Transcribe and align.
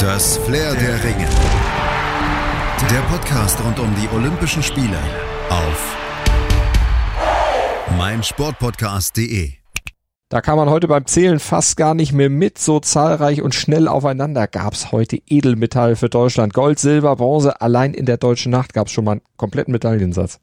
Das 0.00 0.38
Flair 0.38 0.74
der 0.76 1.04
Ringe. 1.04 1.28
Der 2.90 3.00
Podcast 3.10 3.62
rund 3.62 3.78
um 3.78 3.94
die 3.96 4.08
Olympischen 4.16 4.62
Spiele 4.62 4.96
auf 5.50 5.96
meinsportpodcast.de. 7.98 9.52
Da 10.30 10.40
kam 10.40 10.56
man 10.56 10.70
heute 10.70 10.88
beim 10.88 11.04
Zählen 11.04 11.38
fast 11.38 11.76
gar 11.76 11.92
nicht 11.92 12.12
mehr 12.12 12.30
mit. 12.30 12.56
So 12.56 12.80
zahlreich 12.80 13.42
und 13.42 13.54
schnell 13.54 13.88
aufeinander 13.88 14.46
gab 14.46 14.72
es 14.72 14.90
heute 14.90 15.18
Edelmetall 15.26 15.96
für 15.96 16.08
Deutschland. 16.08 16.54
Gold, 16.54 16.78
Silber, 16.78 17.16
Bronze. 17.16 17.60
Allein 17.60 17.92
in 17.92 18.06
der 18.06 18.16
deutschen 18.16 18.52
Nacht 18.52 18.72
gab 18.72 18.86
es 18.86 18.94
schon 18.94 19.04
mal 19.04 19.12
einen 19.12 19.22
kompletten 19.36 19.72
Medaillensatz. 19.72 20.40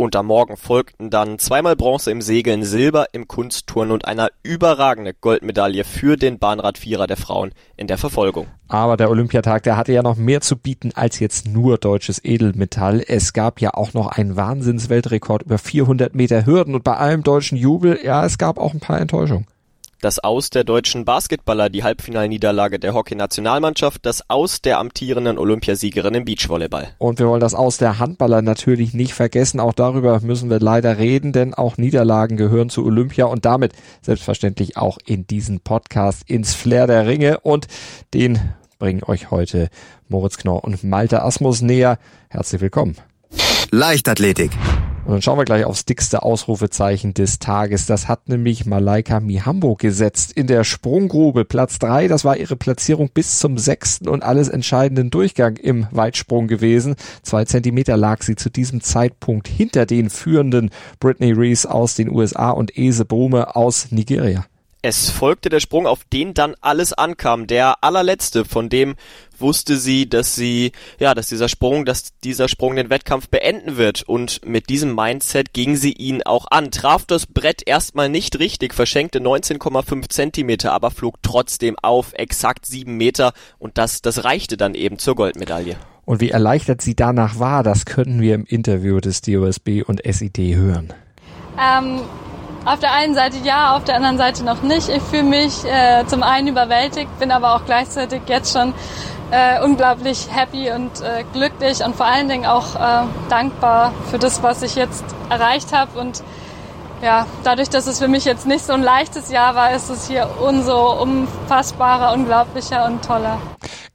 Und 0.00 0.14
am 0.14 0.26
Morgen 0.26 0.56
folgten 0.56 1.10
dann 1.10 1.40
zweimal 1.40 1.74
Bronze 1.74 2.12
im 2.12 2.22
Segeln, 2.22 2.62
Silber 2.62 3.06
im 3.10 3.26
Kunstturnen 3.26 3.90
und 3.90 4.04
eine 4.04 4.28
überragende 4.44 5.12
Goldmedaille 5.12 5.82
für 5.82 6.16
den 6.16 6.38
Bahnradvierer 6.38 7.08
der 7.08 7.16
Frauen 7.16 7.50
in 7.76 7.88
der 7.88 7.98
Verfolgung. 7.98 8.46
Aber 8.68 8.96
der 8.96 9.10
Olympiatag, 9.10 9.64
der 9.64 9.76
hatte 9.76 9.92
ja 9.92 10.04
noch 10.04 10.14
mehr 10.14 10.40
zu 10.40 10.56
bieten 10.56 10.92
als 10.94 11.18
jetzt 11.18 11.48
nur 11.48 11.78
deutsches 11.78 12.24
Edelmetall. 12.24 13.02
Es 13.04 13.32
gab 13.32 13.60
ja 13.60 13.74
auch 13.74 13.92
noch 13.92 14.06
einen 14.06 14.36
Wahnsinnsweltrekord 14.36 15.42
über 15.42 15.58
400 15.58 16.14
Meter 16.14 16.46
Hürden 16.46 16.76
und 16.76 16.84
bei 16.84 16.96
allem 16.96 17.24
deutschen 17.24 17.58
Jubel, 17.58 17.98
ja, 18.00 18.24
es 18.24 18.38
gab 18.38 18.58
auch 18.58 18.74
ein 18.74 18.80
paar 18.80 19.00
Enttäuschungen 19.00 19.48
das 20.00 20.18
Aus 20.18 20.50
der 20.50 20.64
deutschen 20.64 21.04
Basketballer, 21.04 21.68
die 21.68 21.82
Halbfinalniederlage 21.82 22.78
der 22.78 22.94
Hockeynationalmannschaft, 22.94 24.04
das 24.06 24.28
Aus 24.28 24.62
der 24.62 24.78
amtierenden 24.78 25.38
Olympiasiegerin 25.38 26.14
im 26.14 26.24
Beachvolleyball. 26.24 26.88
Und 26.98 27.18
wir 27.18 27.28
wollen 27.28 27.40
das 27.40 27.54
Aus 27.54 27.78
der 27.78 27.98
Handballer 27.98 28.42
natürlich 28.42 28.94
nicht 28.94 29.14
vergessen. 29.14 29.60
Auch 29.60 29.72
darüber 29.72 30.20
müssen 30.20 30.50
wir 30.50 30.60
leider 30.60 30.98
reden, 30.98 31.32
denn 31.32 31.54
auch 31.54 31.76
Niederlagen 31.76 32.36
gehören 32.36 32.70
zu 32.70 32.84
Olympia 32.84 33.26
und 33.26 33.44
damit 33.44 33.72
selbstverständlich 34.02 34.76
auch 34.76 34.98
in 35.04 35.26
diesen 35.26 35.60
Podcast 35.60 36.28
ins 36.28 36.54
Flair 36.54 36.86
der 36.86 37.06
Ringe. 37.06 37.40
Und 37.40 37.66
den 38.14 38.38
bringen 38.78 39.02
euch 39.04 39.30
heute 39.30 39.68
Moritz 40.08 40.38
Knorr 40.38 40.64
und 40.64 40.84
Malte 40.84 41.22
Asmus 41.22 41.60
näher. 41.60 41.98
Herzlich 42.28 42.60
willkommen. 42.60 42.96
Leichtathletik. 43.70 44.52
Und 45.08 45.14
dann 45.14 45.22
schauen 45.22 45.38
wir 45.38 45.46
gleich 45.46 45.64
aufs 45.64 45.86
dickste 45.86 46.22
Ausrufezeichen 46.22 47.14
des 47.14 47.38
Tages. 47.38 47.86
Das 47.86 48.08
hat 48.08 48.28
nämlich 48.28 48.66
Malaika 48.66 49.20
Mihambo 49.20 49.74
gesetzt 49.74 50.32
in 50.32 50.46
der 50.46 50.64
Sprunggrube. 50.64 51.46
Platz 51.46 51.78
drei, 51.78 52.08
das 52.08 52.26
war 52.26 52.36
ihre 52.36 52.56
Platzierung 52.56 53.08
bis 53.08 53.38
zum 53.38 53.56
sechsten 53.56 54.06
und 54.06 54.22
alles 54.22 54.48
entscheidenden 54.48 55.08
Durchgang 55.08 55.56
im 55.56 55.86
Weitsprung 55.92 56.46
gewesen. 56.46 56.94
Zwei 57.22 57.46
Zentimeter 57.46 57.96
lag 57.96 58.22
sie 58.22 58.36
zu 58.36 58.50
diesem 58.50 58.82
Zeitpunkt 58.82 59.48
hinter 59.48 59.86
den 59.86 60.10
führenden 60.10 60.68
Britney 61.00 61.32
Reese 61.32 61.70
aus 61.70 61.94
den 61.94 62.10
USA 62.10 62.50
und 62.50 62.76
Ese 62.76 63.06
Brume 63.06 63.56
aus 63.56 63.90
Nigeria. 63.90 64.44
Es 64.80 65.10
folgte 65.10 65.48
der 65.48 65.58
Sprung, 65.58 65.88
auf 65.88 66.04
den 66.04 66.34
dann 66.34 66.54
alles 66.60 66.92
ankam. 66.92 67.48
Der 67.48 67.82
allerletzte, 67.82 68.44
von 68.44 68.68
dem 68.68 68.94
wusste 69.36 69.76
sie, 69.76 70.08
dass 70.08 70.36
sie, 70.36 70.70
ja, 71.00 71.14
dass 71.14 71.26
dieser 71.26 71.48
Sprung, 71.48 71.84
dass 71.84 72.16
dieser 72.22 72.46
Sprung 72.46 72.76
den 72.76 72.88
Wettkampf 72.88 73.28
beenden 73.28 73.76
wird. 73.76 74.04
Und 74.04 74.40
mit 74.46 74.68
diesem 74.68 74.94
Mindset 74.94 75.52
ging 75.52 75.74
sie 75.74 75.92
ihn 75.92 76.22
auch 76.22 76.46
an. 76.52 76.70
Traf 76.70 77.04
das 77.06 77.26
Brett 77.26 77.66
erstmal 77.66 78.08
nicht 78.08 78.38
richtig, 78.38 78.72
verschenkte 78.72 79.18
19,5 79.18 80.08
Zentimeter, 80.10 80.72
aber 80.72 80.92
flog 80.92 81.16
trotzdem 81.22 81.74
auf 81.82 82.12
exakt 82.12 82.64
sieben 82.64 82.96
Meter. 82.96 83.32
Und 83.58 83.78
das, 83.78 84.00
das 84.00 84.22
reichte 84.22 84.56
dann 84.56 84.74
eben 84.74 85.00
zur 85.00 85.16
Goldmedaille. 85.16 85.76
Und 86.04 86.20
wie 86.20 86.30
erleichtert 86.30 86.82
sie 86.82 86.94
danach 86.94 87.40
war, 87.40 87.64
das 87.64 87.84
können 87.84 88.20
wir 88.20 88.36
im 88.36 88.44
Interview 88.44 89.00
des 89.00 89.22
DOSB 89.22 89.82
und 89.84 90.00
SID 90.06 90.38
hören. 90.54 90.92
Ähm 91.60 92.00
auf 92.68 92.80
der 92.80 92.92
einen 92.92 93.14
Seite 93.14 93.38
ja, 93.44 93.76
auf 93.76 93.84
der 93.84 93.96
anderen 93.96 94.18
Seite 94.18 94.44
noch 94.44 94.62
nicht. 94.62 94.88
Ich 94.88 95.02
fühle 95.02 95.22
mich 95.22 95.64
äh, 95.64 96.04
zum 96.06 96.22
einen 96.22 96.48
überwältigt, 96.48 97.18
bin 97.18 97.30
aber 97.30 97.54
auch 97.54 97.64
gleichzeitig 97.64 98.22
jetzt 98.26 98.52
schon 98.52 98.74
äh, 99.30 99.62
unglaublich 99.62 100.28
happy 100.30 100.70
und 100.70 101.00
äh, 101.00 101.24
glücklich 101.32 101.82
und 101.84 101.96
vor 101.96 102.06
allen 102.06 102.28
Dingen 102.28 102.46
auch 102.46 102.74
äh, 102.76 103.06
dankbar 103.30 103.92
für 104.10 104.18
das, 104.18 104.42
was 104.42 104.62
ich 104.62 104.74
jetzt 104.74 105.04
erreicht 105.30 105.72
habe 105.72 105.98
und 105.98 106.22
ja, 107.02 107.26
dadurch, 107.44 107.68
dass 107.68 107.86
es 107.86 107.98
für 107.98 108.08
mich 108.08 108.24
jetzt 108.24 108.46
nicht 108.46 108.64
so 108.64 108.72
ein 108.72 108.82
leichtes 108.82 109.30
Jahr 109.30 109.54
war, 109.54 109.74
ist 109.74 109.90
es 109.90 110.08
hier 110.08 110.28
umso 110.40 111.00
unfassbarer, 111.00 112.12
unglaublicher 112.14 112.86
und 112.86 113.04
toller. 113.04 113.38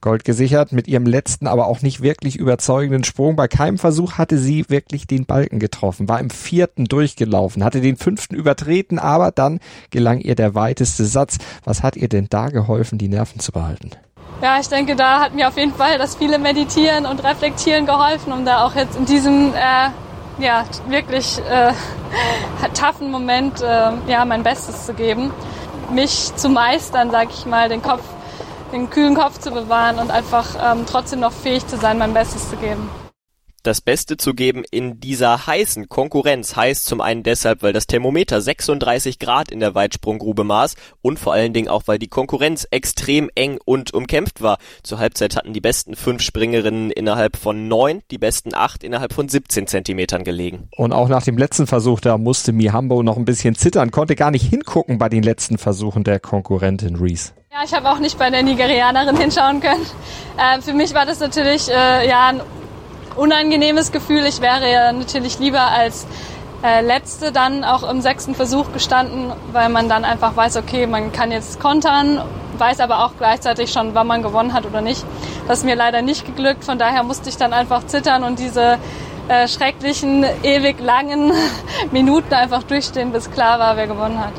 Gold 0.00 0.24
gesichert 0.24 0.72
mit 0.72 0.86
ihrem 0.86 1.06
letzten, 1.06 1.46
aber 1.46 1.66
auch 1.66 1.80
nicht 1.80 2.02
wirklich 2.02 2.36
überzeugenden 2.36 3.04
Sprung. 3.04 3.36
Bei 3.36 3.48
keinem 3.48 3.78
Versuch 3.78 4.18
hatte 4.18 4.36
sie 4.36 4.66
wirklich 4.68 5.06
den 5.06 5.24
Balken 5.24 5.58
getroffen, 5.58 6.08
war 6.08 6.20
im 6.20 6.28
vierten 6.28 6.84
durchgelaufen, 6.84 7.64
hatte 7.64 7.80
den 7.80 7.96
fünften 7.96 8.34
übertreten, 8.34 8.98
aber 8.98 9.30
dann 9.30 9.60
gelang 9.90 10.20
ihr 10.20 10.34
der 10.34 10.54
weiteste 10.54 11.06
Satz. 11.06 11.38
Was 11.64 11.82
hat 11.82 11.96
ihr 11.96 12.08
denn 12.08 12.26
da 12.28 12.48
geholfen, 12.48 12.98
die 12.98 13.08
Nerven 13.08 13.40
zu 13.40 13.50
behalten? 13.50 13.92
Ja, 14.42 14.58
ich 14.60 14.68
denke, 14.68 14.94
da 14.94 15.20
hat 15.20 15.34
mir 15.34 15.48
auf 15.48 15.56
jeden 15.56 15.72
Fall 15.72 15.96
das 15.96 16.16
viele 16.16 16.38
Meditieren 16.38 17.06
und 17.06 17.24
Reflektieren 17.24 17.86
geholfen, 17.86 18.30
um 18.32 18.44
da 18.44 18.66
auch 18.66 18.74
jetzt 18.74 18.96
in 18.96 19.06
diesem 19.06 19.54
äh, 19.54 19.88
ja, 20.38 20.64
wirklich 20.88 21.38
äh, 21.48 21.72
toughen 22.74 23.10
Moment 23.10 23.60
äh, 23.62 23.90
ja, 24.06 24.24
mein 24.24 24.42
Bestes 24.42 24.86
zu 24.86 24.94
geben. 24.94 25.32
Mich 25.90 26.34
zu 26.36 26.48
meistern, 26.48 27.10
sag 27.10 27.28
ich 27.30 27.46
mal, 27.46 27.68
den 27.68 27.82
Kopf, 27.82 28.02
den 28.72 28.90
kühlen 28.90 29.14
Kopf 29.14 29.38
zu 29.38 29.50
bewahren 29.50 29.98
und 29.98 30.10
einfach 30.10 30.46
ähm, 30.62 30.84
trotzdem 30.90 31.20
noch 31.20 31.32
fähig 31.32 31.66
zu 31.66 31.76
sein, 31.76 31.98
mein 31.98 32.14
Bestes 32.14 32.48
zu 32.50 32.56
geben 32.56 32.88
das 33.64 33.80
Beste 33.80 34.16
zu 34.18 34.34
geben 34.34 34.62
in 34.70 35.00
dieser 35.00 35.46
heißen 35.46 35.88
Konkurrenz 35.88 36.54
heißt 36.54 36.84
zum 36.84 37.00
einen 37.00 37.22
deshalb, 37.22 37.62
weil 37.62 37.72
das 37.72 37.86
Thermometer 37.86 38.40
36 38.40 39.18
Grad 39.18 39.50
in 39.50 39.58
der 39.58 39.74
Weitsprunggrube 39.74 40.44
maß 40.44 40.74
und 41.00 41.18
vor 41.18 41.32
allen 41.32 41.54
Dingen 41.54 41.68
auch, 41.68 41.84
weil 41.86 41.98
die 41.98 42.08
Konkurrenz 42.08 42.68
extrem 42.70 43.30
eng 43.34 43.58
und 43.64 43.94
umkämpft 43.94 44.42
war. 44.42 44.58
Zur 44.82 44.98
Halbzeit 44.98 45.34
hatten 45.34 45.54
die 45.54 45.62
besten 45.62 45.96
fünf 45.96 46.20
Springerinnen 46.22 46.90
innerhalb 46.90 47.36
von 47.36 47.66
neun, 47.66 48.02
die 48.10 48.18
besten 48.18 48.54
acht 48.54 48.84
innerhalb 48.84 49.14
von 49.14 49.28
17 49.28 49.66
Zentimetern 49.66 50.24
gelegen. 50.24 50.68
Und 50.76 50.92
auch 50.92 51.08
nach 51.08 51.22
dem 51.22 51.38
letzten 51.38 51.66
Versuch, 51.66 52.00
da 52.00 52.18
musste 52.18 52.52
Mihambo 52.52 53.02
noch 53.02 53.16
ein 53.16 53.24
bisschen 53.24 53.54
zittern, 53.54 53.90
konnte 53.90 54.14
gar 54.14 54.30
nicht 54.30 54.46
hingucken 54.46 54.98
bei 54.98 55.08
den 55.08 55.22
letzten 55.22 55.56
Versuchen 55.56 56.04
der 56.04 56.20
Konkurrentin 56.20 56.96
Reese. 56.96 57.32
Ja, 57.50 57.60
ich 57.64 57.72
habe 57.72 57.90
auch 57.90 57.98
nicht 57.98 58.18
bei 58.18 58.28
der 58.28 58.42
Nigerianerin 58.42 59.16
hinschauen 59.16 59.60
können. 59.60 59.86
Äh, 60.36 60.60
für 60.60 60.74
mich 60.74 60.92
war 60.92 61.06
das 61.06 61.20
natürlich 61.20 61.68
äh, 61.70 62.08
ja 62.08 62.28
ein 62.28 62.40
unangenehmes 63.16 63.92
Gefühl. 63.92 64.24
Ich 64.26 64.40
wäre 64.40 64.70
ja 64.70 64.92
natürlich 64.92 65.38
lieber 65.38 65.60
als 65.60 66.06
äh, 66.64 66.80
letzte 66.80 67.30
dann 67.30 67.62
auch 67.62 67.88
im 67.88 68.00
sechsten 68.00 68.34
Versuch 68.34 68.72
gestanden, 68.72 69.32
weil 69.52 69.68
man 69.68 69.88
dann 69.88 70.04
einfach 70.04 70.34
weiß, 70.34 70.56
okay, 70.56 70.86
man 70.86 71.12
kann 71.12 71.30
jetzt 71.30 71.60
kontern, 71.60 72.22
weiß 72.58 72.80
aber 72.80 73.04
auch 73.04 73.12
gleichzeitig 73.18 73.70
schon, 73.70 73.94
wann 73.94 74.06
man 74.06 74.22
gewonnen 74.22 74.54
hat 74.54 74.64
oder 74.64 74.80
nicht. 74.80 75.04
Das 75.46 75.58
ist 75.58 75.64
mir 75.64 75.76
leider 75.76 76.00
nicht 76.00 76.24
geglückt, 76.24 76.64
von 76.64 76.78
daher 76.78 77.02
musste 77.02 77.28
ich 77.28 77.36
dann 77.36 77.52
einfach 77.52 77.86
zittern 77.86 78.24
und 78.24 78.38
diese 78.38 78.78
äh, 79.28 79.46
schrecklichen, 79.46 80.24
ewig 80.42 80.80
langen 80.80 81.32
Minuten 81.92 82.32
einfach 82.32 82.62
durchstehen, 82.62 83.12
bis 83.12 83.30
klar 83.30 83.58
war, 83.58 83.76
wer 83.76 83.86
gewonnen 83.86 84.18
hat. 84.18 84.32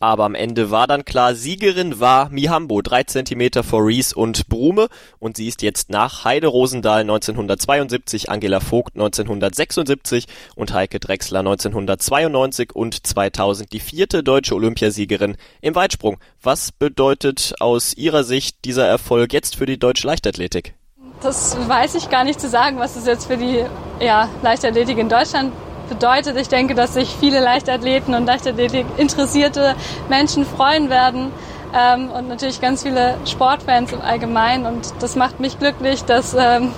Aber 0.00 0.24
am 0.24 0.34
Ende 0.34 0.70
war 0.70 0.86
dann 0.86 1.04
klar, 1.04 1.34
Siegerin 1.34 1.98
war 1.98 2.28
Mihambo, 2.30 2.82
drei 2.82 3.02
Zentimeter 3.02 3.64
vor 3.64 3.84
Rees 3.84 4.12
und 4.12 4.48
Brume. 4.48 4.88
Und 5.18 5.36
sie 5.36 5.48
ist 5.48 5.62
jetzt 5.62 5.90
nach 5.90 6.24
Heide 6.24 6.46
Rosendahl 6.46 7.00
1972, 7.00 8.30
Angela 8.30 8.60
Vogt 8.60 8.94
1976 8.94 10.26
und 10.54 10.72
Heike 10.72 11.00
Drechsler 11.00 11.40
1992 11.40 12.74
und 12.74 13.06
2000 13.06 13.72
die 13.72 13.80
vierte 13.80 14.22
deutsche 14.22 14.54
Olympiasiegerin 14.54 15.36
im 15.60 15.74
Weitsprung. 15.74 16.18
Was 16.42 16.70
bedeutet 16.70 17.54
aus 17.58 17.94
Ihrer 17.94 18.22
Sicht 18.22 18.64
dieser 18.64 18.86
Erfolg 18.86 19.32
jetzt 19.32 19.56
für 19.56 19.66
die 19.66 19.78
deutsche 19.78 20.06
Leichtathletik? 20.06 20.74
Das 21.20 21.56
weiß 21.68 21.96
ich 21.96 22.10
gar 22.10 22.22
nicht 22.22 22.40
zu 22.40 22.48
sagen, 22.48 22.78
was 22.78 22.94
es 22.94 23.06
jetzt 23.06 23.26
für 23.26 23.36
die 23.36 23.64
ja, 24.00 24.28
Leichtathletik 24.42 24.98
in 24.98 25.08
Deutschland 25.08 25.52
bedeutet. 25.88 26.36
Ich 26.36 26.48
denke, 26.48 26.74
dass 26.74 26.94
sich 26.94 27.14
viele 27.18 27.40
Leichtathleten 27.40 28.14
und 28.14 28.26
Leichtathletik 28.26 28.86
interessierte 28.96 29.74
Menschen 30.08 30.44
freuen 30.46 30.90
werden. 30.90 31.32
Ähm, 31.74 32.10
und 32.10 32.28
natürlich 32.28 32.60
ganz 32.60 32.82
viele 32.82 33.16
Sportfans 33.26 33.92
im 33.92 34.00
Allgemeinen. 34.00 34.66
Und 34.66 34.94
das 35.00 35.16
macht 35.16 35.40
mich 35.40 35.58
glücklich, 35.58 36.04
dass 36.04 36.34
ähm, 36.34 36.72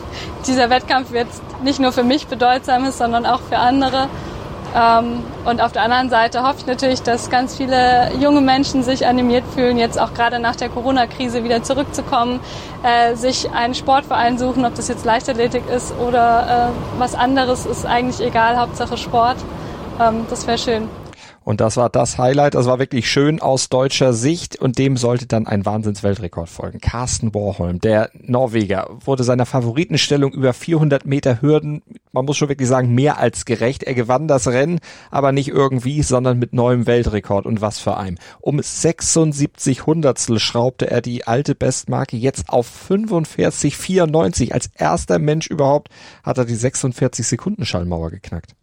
dieser 0.47 0.71
Wettkampf 0.71 1.13
jetzt 1.13 1.43
nicht 1.63 1.79
nur 1.79 1.93
für 1.93 2.03
mich 2.03 2.27
bedeutsam 2.27 2.85
ist, 2.85 2.99
sondern 2.99 3.27
auch 3.27 3.41
für 3.41 3.59
andere. 3.59 4.09
Ähm, 4.75 5.25
und 5.45 5.61
auf 5.61 5.73
der 5.73 5.83
anderen 5.83 6.11
Seite 6.11 6.43
hoffe 6.43 6.59
ich 6.59 6.67
natürlich, 6.67 7.03
dass 7.03 7.29
ganz 7.29 7.57
viele 7.57 8.13
junge 8.21 8.41
Menschen 8.41 8.83
sich 8.83 9.07
animiert 9.07 9.45
fühlen, 9.55 9.79
jetzt 9.79 10.01
auch 10.01 10.15
gerade 10.15 10.39
nach 10.39 10.55
der 10.57 10.69
Corona-Krise 10.69 11.43
wieder 11.43 11.63
zurückzukommen, 11.63 12.41
äh, 12.83 13.17
sich 13.17 13.51
einen 13.51 13.75
Sportverein 13.75 14.39
suchen, 14.39 14.65
ob 14.65 14.75
das 14.75 14.89
jetzt 14.89 15.05
Leichtathletik 15.05 15.65
ist 15.69 15.93
oder 15.99 16.71
äh, 16.71 16.99
was 17.01 17.15
anderes, 17.15 17.67
ist 17.67 17.85
eigentlich 17.85 18.21
egal, 18.21 18.59
Hauptsache 18.59 18.97
Sport. 18.97 19.39
Ähm, 20.01 20.27
das 20.31 20.47
wäre 20.47 20.59
schön. 20.59 21.00
Und 21.51 21.61
das 21.61 21.77
war 21.77 21.91
das 21.91 22.17
Highlight. 22.17 22.55
Das 22.55 22.67
war 22.67 22.79
wirklich 22.79 23.11
schön 23.11 23.43
aus 23.43 23.69
deutscher 23.69 24.13
Sicht 24.13 24.55
und 24.61 24.79
dem 24.79 24.97
sollte 24.97 25.27
dann 25.27 25.49
ein 25.49 25.67
Wahnsinnsweltrekord 25.67 26.49
folgen. 26.49 26.79
Carsten 26.79 27.35
Warholm, 27.35 27.81
der 27.81 28.11
Norweger, 28.15 28.89
wurde 29.05 29.25
seiner 29.25 29.47
Favoritenstellung 29.47 30.33
über 30.33 30.53
400 30.53 31.07
Meter 31.07 31.43
Hürden, 31.43 31.83
man 32.13 32.25
muss 32.25 32.37
schon 32.37 32.51
wirklich 32.51 32.69
sagen, 32.69 32.95
mehr 32.95 33.19
als 33.19 33.47
gerecht. 33.47 33.83
Er 33.83 33.95
gewann 33.95 34.29
das 34.29 34.47
Rennen, 34.47 34.79
aber 35.11 35.33
nicht 35.33 35.49
irgendwie, 35.49 36.05
sondern 36.05 36.39
mit 36.39 36.53
neuem 36.53 36.87
Weltrekord 36.87 37.47
und 37.47 37.61
was 37.61 37.81
für 37.81 37.97
einem. 37.97 38.19
Um 38.41 38.63
76 38.63 39.87
Hundertstel 39.87 40.39
schraubte 40.39 40.89
er 40.89 41.01
die 41.01 41.27
alte 41.27 41.57
Bestmarke 41.57 42.17
jetzt 42.17 42.49
auf 42.49 42.71
45,94. 42.89 44.53
Als 44.53 44.71
erster 44.77 45.19
Mensch 45.19 45.49
überhaupt 45.49 45.89
hat 46.23 46.39
er 46.39 46.45
die 46.45 46.55
46 46.55 47.27
Sekunden 47.27 47.67
Schallmauer 47.67 48.13
geknackt. 48.13 48.55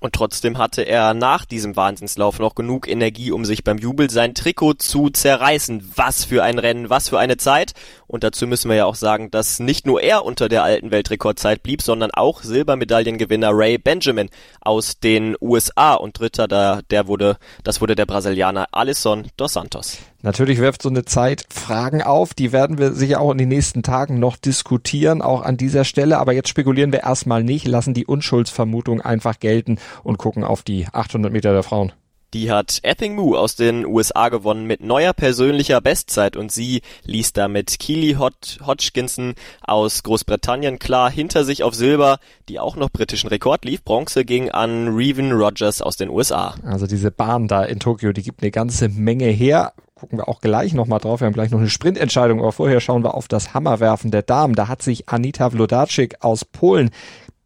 Und 0.00 0.14
trotzdem 0.14 0.58
hatte 0.58 0.82
er 0.82 1.14
nach 1.14 1.44
diesem 1.44 1.76
Wahnsinnslauf 1.76 2.38
noch 2.38 2.54
genug 2.54 2.88
Energie, 2.88 3.32
um 3.32 3.44
sich 3.44 3.64
beim 3.64 3.78
Jubel 3.78 4.10
sein 4.10 4.34
Trikot 4.34 4.74
zu 4.74 5.10
zerreißen. 5.10 5.92
Was 5.96 6.24
für 6.24 6.42
ein 6.42 6.58
Rennen, 6.58 6.90
was 6.90 7.08
für 7.08 7.18
eine 7.18 7.36
Zeit. 7.36 7.72
Und 8.06 8.22
dazu 8.22 8.46
müssen 8.46 8.68
wir 8.68 8.76
ja 8.76 8.84
auch 8.84 8.94
sagen, 8.94 9.30
dass 9.30 9.58
nicht 9.58 9.86
nur 9.86 10.02
er 10.02 10.24
unter 10.24 10.48
der 10.48 10.62
alten 10.62 10.90
Weltrekordzeit 10.90 11.62
blieb, 11.62 11.82
sondern 11.82 12.10
auch 12.10 12.42
Silbermedaillengewinner 12.42 13.50
Ray 13.52 13.78
Benjamin 13.78 14.30
aus 14.60 15.00
den 15.00 15.36
USA 15.40 15.94
und 15.94 16.18
Dritter, 16.18 16.46
da, 16.46 16.80
der 16.90 17.06
wurde, 17.06 17.38
das 17.64 17.80
wurde 17.80 17.94
der 17.94 18.06
Brasilianer 18.06 18.66
Alisson 18.72 19.28
dos 19.36 19.54
Santos. 19.54 19.98
Natürlich 20.22 20.58
wirft 20.58 20.82
so 20.82 20.88
eine 20.88 21.04
Zeit 21.04 21.44
Fragen 21.50 22.02
auf, 22.02 22.34
die 22.34 22.52
werden 22.52 22.78
wir 22.78 22.92
sicher 22.92 23.20
auch 23.20 23.32
in 23.32 23.38
den 23.38 23.48
nächsten 23.48 23.82
Tagen 23.82 24.18
noch 24.18 24.36
diskutieren, 24.36 25.22
auch 25.22 25.42
an 25.42 25.56
dieser 25.56 25.84
Stelle. 25.84 26.18
Aber 26.18 26.32
jetzt 26.32 26.48
spekulieren 26.48 26.92
wir 26.92 27.00
erstmal 27.00 27.44
nicht, 27.44 27.66
lassen 27.66 27.94
die 27.94 28.06
Unschuldsvermutung 28.06 29.00
einfach 29.00 29.38
gelten 29.38 29.78
und 30.02 30.18
gucken 30.18 30.44
auf 30.44 30.62
die 30.62 30.86
800 30.92 31.32
Meter 31.32 31.52
der 31.52 31.62
Frauen. 31.62 31.92
Die 32.34 32.50
hat 32.50 32.80
Epping 32.82 33.14
Moo 33.14 33.36
aus 33.36 33.54
den 33.54 33.86
USA 33.86 34.28
gewonnen 34.28 34.66
mit 34.66 34.82
neuer 34.82 35.12
persönlicher 35.12 35.80
Bestzeit 35.80 36.36
und 36.36 36.50
sie 36.50 36.82
ließ 37.04 37.32
damit 37.32 37.78
Keely 37.78 38.16
Hod 38.18 38.58
Hodgkinson 38.66 39.34
aus 39.62 40.02
Großbritannien 40.02 40.78
klar 40.80 41.08
hinter 41.08 41.44
sich 41.44 41.62
auf 41.62 41.74
Silber, 41.74 42.18
die 42.48 42.58
auch 42.58 42.74
noch 42.74 42.90
britischen 42.90 43.28
Rekord 43.28 43.64
lief. 43.64 43.84
Bronze 43.84 44.24
ging 44.24 44.50
an 44.50 44.88
Reven 44.88 45.32
Rogers 45.32 45.80
aus 45.80 45.96
den 45.96 46.10
USA. 46.10 46.56
Also 46.64 46.86
diese 46.88 47.12
Bahn 47.12 47.46
da 47.46 47.62
in 47.64 47.78
Tokio, 47.78 48.12
die 48.12 48.22
gibt 48.22 48.42
eine 48.42 48.50
ganze 48.50 48.88
Menge 48.88 49.26
her 49.26 49.72
gucken 49.98 50.18
wir 50.18 50.28
auch 50.28 50.42
gleich 50.42 50.74
nochmal 50.74 50.98
drauf. 50.98 51.20
Wir 51.20 51.26
haben 51.26 51.32
gleich 51.32 51.50
noch 51.50 51.58
eine 51.58 51.70
Sprintentscheidung, 51.70 52.40
aber 52.40 52.52
vorher 52.52 52.80
schauen 52.80 53.02
wir 53.02 53.14
auf 53.14 53.28
das 53.28 53.54
Hammerwerfen 53.54 54.10
der 54.10 54.20
Damen. 54.20 54.54
Da 54.54 54.68
hat 54.68 54.82
sich 54.82 55.08
Anita 55.08 55.52
Wlodarczyk 55.52 56.16
aus 56.20 56.44
Polen 56.44 56.90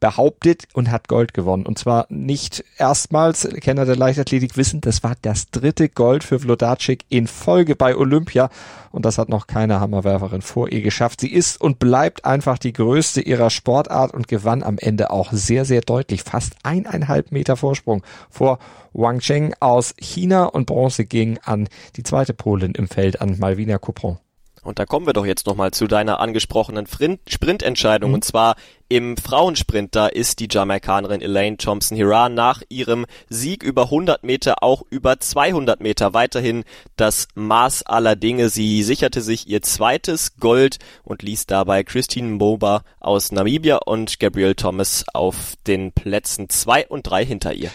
behauptet 0.01 0.67
und 0.73 0.91
hat 0.91 1.07
Gold 1.07 1.33
gewonnen. 1.33 1.65
Und 1.65 1.79
zwar 1.79 2.07
nicht 2.09 2.65
erstmals, 2.77 3.47
Kenner 3.61 3.85
der 3.85 3.95
Leichtathletik 3.95 4.57
wissen, 4.57 4.81
das 4.81 5.03
war 5.03 5.13
das 5.21 5.49
dritte 5.51 5.87
Gold 5.87 6.25
für 6.25 6.39
Vlodarczyk 6.39 7.05
in 7.07 7.27
Folge 7.27 7.77
bei 7.77 7.95
Olympia. 7.95 8.49
Und 8.91 9.05
das 9.05 9.17
hat 9.17 9.29
noch 9.29 9.47
keine 9.47 9.79
Hammerwerferin 9.79 10.41
vor 10.41 10.69
ihr 10.69 10.81
geschafft. 10.81 11.21
Sie 11.21 11.31
ist 11.31 11.61
und 11.61 11.79
bleibt 11.79 12.25
einfach 12.25 12.57
die 12.57 12.73
größte 12.73 13.21
ihrer 13.21 13.49
Sportart 13.49 14.13
und 14.13 14.27
gewann 14.27 14.63
am 14.63 14.77
Ende 14.77 15.11
auch 15.11 15.31
sehr, 15.31 15.63
sehr 15.63 15.81
deutlich. 15.81 16.23
Fast 16.23 16.55
eineinhalb 16.63 17.31
Meter 17.31 17.55
Vorsprung 17.55 18.03
vor 18.29 18.59
Wang 18.93 19.19
Cheng 19.19 19.53
aus 19.59 19.93
China 19.99 20.45
und 20.45 20.65
Bronze 20.65 21.05
ging 21.05 21.37
an 21.43 21.69
die 21.95 22.03
zweite 22.03 22.33
Polin 22.33 22.73
im 22.73 22.89
Feld, 22.89 23.21
an 23.21 23.37
Malvina 23.39 23.77
Coupon. 23.77 24.17
Und 24.63 24.77
da 24.77 24.85
kommen 24.85 25.07
wir 25.07 25.13
doch 25.13 25.25
jetzt 25.25 25.47
nochmal 25.47 25.71
zu 25.71 25.87
deiner 25.87 26.19
angesprochenen 26.19 26.85
Sprintentscheidung. 27.27 28.11
Mhm. 28.11 28.15
Und 28.15 28.25
zwar 28.25 28.55
im 28.91 29.15
Frauensprint, 29.15 29.95
da 29.95 30.07
ist 30.07 30.41
die 30.41 30.49
Jamaikanerin 30.51 31.21
Elaine 31.21 31.55
Thompson-Hiran 31.55 32.33
nach 32.33 32.61
ihrem 32.67 33.05
Sieg 33.29 33.63
über 33.63 33.83
100 33.83 34.25
Meter 34.25 34.61
auch 34.63 34.83
über 34.89 35.17
200 35.17 35.79
Meter 35.79 36.13
weiterhin 36.13 36.65
das 36.97 37.29
Maß 37.35 37.83
aller 37.83 38.17
Dinge. 38.17 38.49
Sie 38.49 38.83
sicherte 38.83 39.21
sich 39.21 39.47
ihr 39.47 39.61
zweites 39.61 40.35
Gold 40.35 40.79
und 41.05 41.23
ließ 41.23 41.45
dabei 41.45 41.85
Christine 41.85 42.31
Mboba 42.31 42.81
aus 42.99 43.31
Namibia 43.31 43.77
und 43.77 44.19
Gabrielle 44.19 44.57
Thomas 44.57 45.05
auf 45.13 45.53
den 45.67 45.93
Plätzen 45.93 46.49
zwei 46.49 46.85
und 46.85 47.03
drei 47.03 47.25
hinter 47.25 47.53
ihr 47.53 47.71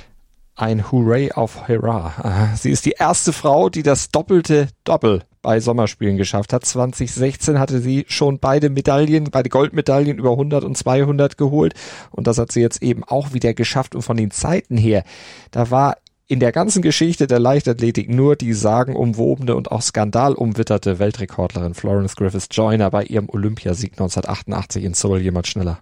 ein 0.58 0.90
Hooray 0.90 1.32
auf 1.32 1.68
Hurrah. 1.68 2.54
Sie 2.56 2.70
ist 2.70 2.86
die 2.86 2.94
erste 2.98 3.34
Frau, 3.34 3.68
die 3.68 3.82
das 3.82 4.08
doppelte 4.08 4.68
Doppel 4.84 5.22
bei 5.46 5.60
Sommerspielen 5.60 6.16
geschafft 6.16 6.52
hat. 6.52 6.64
2016 6.64 7.60
hatte 7.60 7.78
sie 7.78 8.04
schon 8.08 8.40
beide 8.40 8.68
Medaillen, 8.68 9.30
beide 9.30 9.48
Goldmedaillen 9.48 10.18
über 10.18 10.32
100 10.32 10.64
und 10.64 10.76
200 10.76 11.38
geholt 11.38 11.72
und 12.10 12.26
das 12.26 12.38
hat 12.38 12.50
sie 12.50 12.60
jetzt 12.60 12.82
eben 12.82 13.04
auch 13.04 13.32
wieder 13.32 13.54
geschafft 13.54 13.94
und 13.94 14.02
von 14.02 14.16
den 14.16 14.32
Zeiten 14.32 14.76
her, 14.76 15.04
da 15.52 15.70
war 15.70 15.98
in 16.26 16.40
der 16.40 16.50
ganzen 16.50 16.82
Geschichte 16.82 17.28
der 17.28 17.38
Leichtathletik 17.38 18.10
nur 18.10 18.34
die 18.34 18.54
sagenumwobene 18.54 19.54
und 19.54 19.70
auch 19.70 19.82
skandalumwitterte 19.82 20.98
Weltrekordlerin 20.98 21.74
Florence 21.74 22.16
Griffiths 22.16 22.48
Joyner 22.50 22.90
bei 22.90 23.04
ihrem 23.04 23.28
Olympiasieg 23.28 23.92
1988 23.92 24.82
in 24.82 24.94
Seoul 24.94 25.20
jemals 25.20 25.46
schneller. 25.46 25.78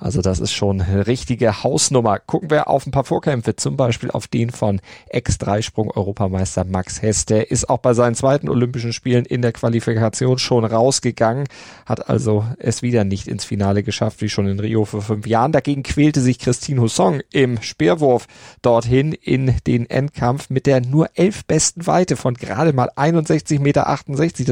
Also 0.00 0.22
das 0.22 0.38
ist 0.38 0.52
schon 0.52 0.80
eine 0.80 1.08
richtige 1.08 1.64
Hausnummer. 1.64 2.20
Gucken 2.20 2.50
wir 2.50 2.68
auf 2.68 2.86
ein 2.86 2.92
paar 2.92 3.02
Vorkämpfe, 3.02 3.56
zum 3.56 3.76
Beispiel 3.76 4.12
auf 4.12 4.28
den 4.28 4.50
von 4.50 4.80
Ex-Dreisprung-Europameister 5.08 6.64
Max 6.64 7.02
Hess. 7.02 7.26
Der 7.26 7.50
ist 7.50 7.68
auch 7.68 7.78
bei 7.78 7.94
seinen 7.94 8.14
zweiten 8.14 8.48
Olympischen 8.48 8.92
Spielen 8.92 9.24
in 9.24 9.42
der 9.42 9.52
Qualifikation 9.52 10.38
schon 10.38 10.64
rausgegangen, 10.64 11.48
hat 11.84 12.08
also 12.08 12.44
es 12.58 12.82
wieder 12.82 13.02
nicht 13.02 13.26
ins 13.26 13.44
Finale 13.44 13.82
geschafft, 13.82 14.20
wie 14.20 14.28
schon 14.28 14.46
in 14.46 14.60
Rio 14.60 14.84
vor 14.84 15.02
fünf 15.02 15.26
Jahren. 15.26 15.50
Dagegen 15.50 15.82
quälte 15.82 16.20
sich 16.20 16.38
Christine 16.38 16.80
Hussong 16.80 17.20
im 17.32 17.60
Speerwurf 17.60 18.28
dorthin 18.62 19.12
in 19.12 19.56
den 19.66 19.90
Endkampf 19.90 20.48
mit 20.48 20.66
der 20.66 20.80
nur 20.80 21.10
elf 21.14 21.44
besten 21.44 21.88
Weite 21.88 22.14
von 22.14 22.34
gerade 22.34 22.72
mal 22.72 22.90
61,68 22.94 23.60
Meter. 23.60 23.98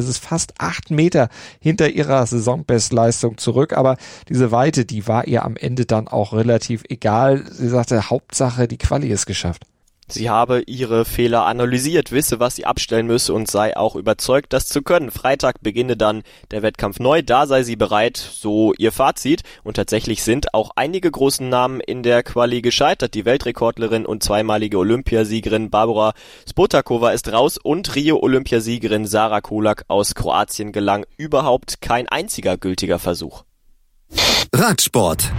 Das 0.00 0.08
ist 0.08 0.18
fast 0.18 0.54
acht 0.58 0.90
Meter 0.90 1.28
hinter 1.60 1.88
ihrer 1.88 2.26
Saisonbestleistung 2.26 3.38
zurück. 3.38 3.72
Aber 3.76 3.96
diese 4.28 4.50
Weite, 4.50 4.84
die 4.84 5.06
war 5.06 5.26
ihr 5.28 5.35
ihr 5.36 5.44
am 5.44 5.56
Ende 5.56 5.86
dann 5.86 6.08
auch 6.08 6.32
relativ 6.32 6.84
egal. 6.88 7.44
Sie 7.50 7.68
sagte, 7.68 8.10
Hauptsache, 8.10 8.68
die 8.68 8.78
Quali 8.78 9.08
ist 9.08 9.26
geschafft. 9.26 9.62
Sie 10.08 10.30
habe 10.30 10.62
ihre 10.68 11.04
Fehler 11.04 11.46
analysiert, 11.46 12.12
wisse, 12.12 12.38
was 12.38 12.54
sie 12.54 12.64
abstellen 12.64 13.08
müsse 13.08 13.34
und 13.34 13.50
sei 13.50 13.76
auch 13.76 13.96
überzeugt, 13.96 14.52
das 14.52 14.68
zu 14.68 14.82
können. 14.82 15.10
Freitag 15.10 15.62
beginne 15.62 15.96
dann 15.96 16.22
der 16.52 16.62
Wettkampf 16.62 17.00
neu, 17.00 17.22
da 17.22 17.48
sei 17.48 17.64
sie 17.64 17.74
bereit, 17.74 18.16
so 18.16 18.72
ihr 18.78 18.92
Fazit. 18.92 19.42
Und 19.64 19.74
tatsächlich 19.74 20.22
sind 20.22 20.54
auch 20.54 20.70
einige 20.76 21.10
großen 21.10 21.48
Namen 21.48 21.80
in 21.80 22.04
der 22.04 22.22
Quali 22.22 22.62
gescheitert. 22.62 23.14
Die 23.14 23.24
Weltrekordlerin 23.24 24.06
und 24.06 24.22
zweimalige 24.22 24.78
Olympiasiegerin 24.78 25.70
Barbara 25.70 26.14
Spotakova 26.48 27.10
ist 27.10 27.32
raus 27.32 27.58
und 27.58 27.96
Rio-Olympiasiegerin 27.96 29.06
Sarah 29.06 29.40
Kulak 29.40 29.86
aus 29.88 30.14
Kroatien 30.14 30.70
gelang 30.70 31.04
überhaupt 31.16 31.80
kein 31.80 32.08
einziger 32.08 32.56
gültiger 32.56 33.00
Versuch. 33.00 33.45
Radsport. 34.52 35.32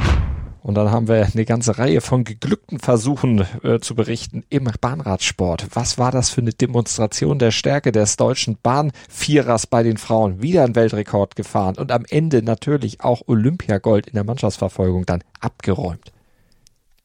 Und 0.62 0.76
dann 0.76 0.92
haben 0.92 1.08
wir 1.08 1.26
eine 1.34 1.46
ganze 1.46 1.78
Reihe 1.78 2.02
von 2.02 2.26
geglückten 2.26 2.80
Versuchen 2.80 3.46
äh, 3.64 3.80
zu 3.80 3.96
berichten 3.96 4.44
im 4.50 4.70
Bahnradsport. 4.82 5.68
Was 5.74 5.98
war 5.98 6.12
das 6.12 6.30
für 6.30 6.42
eine 6.42 6.52
Demonstration 6.52 7.40
der 7.40 7.52
Stärke 7.52 7.94
des 7.94 8.18
deutschen 8.18 8.58
Bahnvierers 8.62 9.68
bei 9.68 9.84
den 9.84 9.96
Frauen? 9.96 10.42
Wieder 10.42 10.66
ein 10.66 10.76
Weltrekord 10.76 11.38
gefahren 11.38 11.76
und 11.78 11.94
am 11.94 12.04
Ende 12.10 12.44
natürlich 12.44 13.00
auch 13.00 13.22
Olympiagold 13.28 14.08
in 14.08 14.16
der 14.16 14.26
Mannschaftsverfolgung 14.26 15.06
dann 15.06 15.24
abgeräumt. 15.40 16.12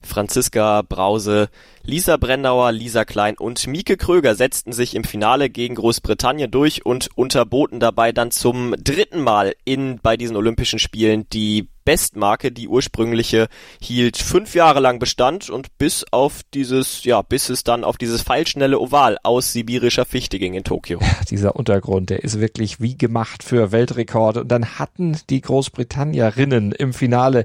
Franziska 0.07 0.83
Brause, 0.83 1.49
Lisa 1.85 2.17
Brennauer, 2.17 2.73
Lisa 2.73 3.05
Klein 3.05 3.37
und 3.37 3.67
Mieke 3.67 3.97
Kröger 3.97 4.35
setzten 4.35 4.73
sich 4.73 4.95
im 4.95 5.05
Finale 5.05 5.51
gegen 5.51 5.75
Großbritannien 5.75 6.51
durch 6.51 6.87
und 6.87 7.09
unterboten 7.17 7.81
dabei 7.81 8.13
dann 8.13 8.31
zum 8.31 8.75
dritten 8.79 9.21
Mal 9.21 9.55
in 9.65 9.99
bei 10.03 10.17
diesen 10.17 10.37
Olympischen 10.37 10.79
Spielen 10.79 11.27
die 11.33 11.69
Bestmarke, 11.85 12.53
die 12.53 12.69
ursprüngliche 12.69 13.49
hielt 13.81 14.17
fünf 14.17 14.55
Jahre 14.55 14.81
lang 14.81 14.99
Bestand 14.99 15.51
und 15.51 15.77
bis 15.79 16.05
auf 16.11 16.43
dieses, 16.55 17.05
ja, 17.05 17.23
bis 17.23 17.49
es 17.49 17.65
dann 17.65 17.85
auf 17.85 17.99
dieses 17.99 18.23
feilschnelle 18.23 18.79
Oval 18.79 19.19
aus 19.23 19.53
sibirischer 19.53 20.05
Fichte 20.05 20.39
ging 20.39 20.55
in 20.55 20.65
Tokio. 20.65 21.01
Ja, 21.01 21.17
dieser 21.29 21.57
Untergrund, 21.57 22.11
der 22.11 22.23
ist 22.23 22.41
wirklich 22.41 22.81
wie 22.81 22.97
gemacht 22.97 23.43
für 23.43 23.73
Weltrekorde. 23.73 24.43
Und 24.43 24.49
dann 24.49 24.79
hatten 24.79 25.19
die 25.29 25.41
Großbritannierinnen 25.41 26.73
im 26.73 26.93
Finale 26.93 27.45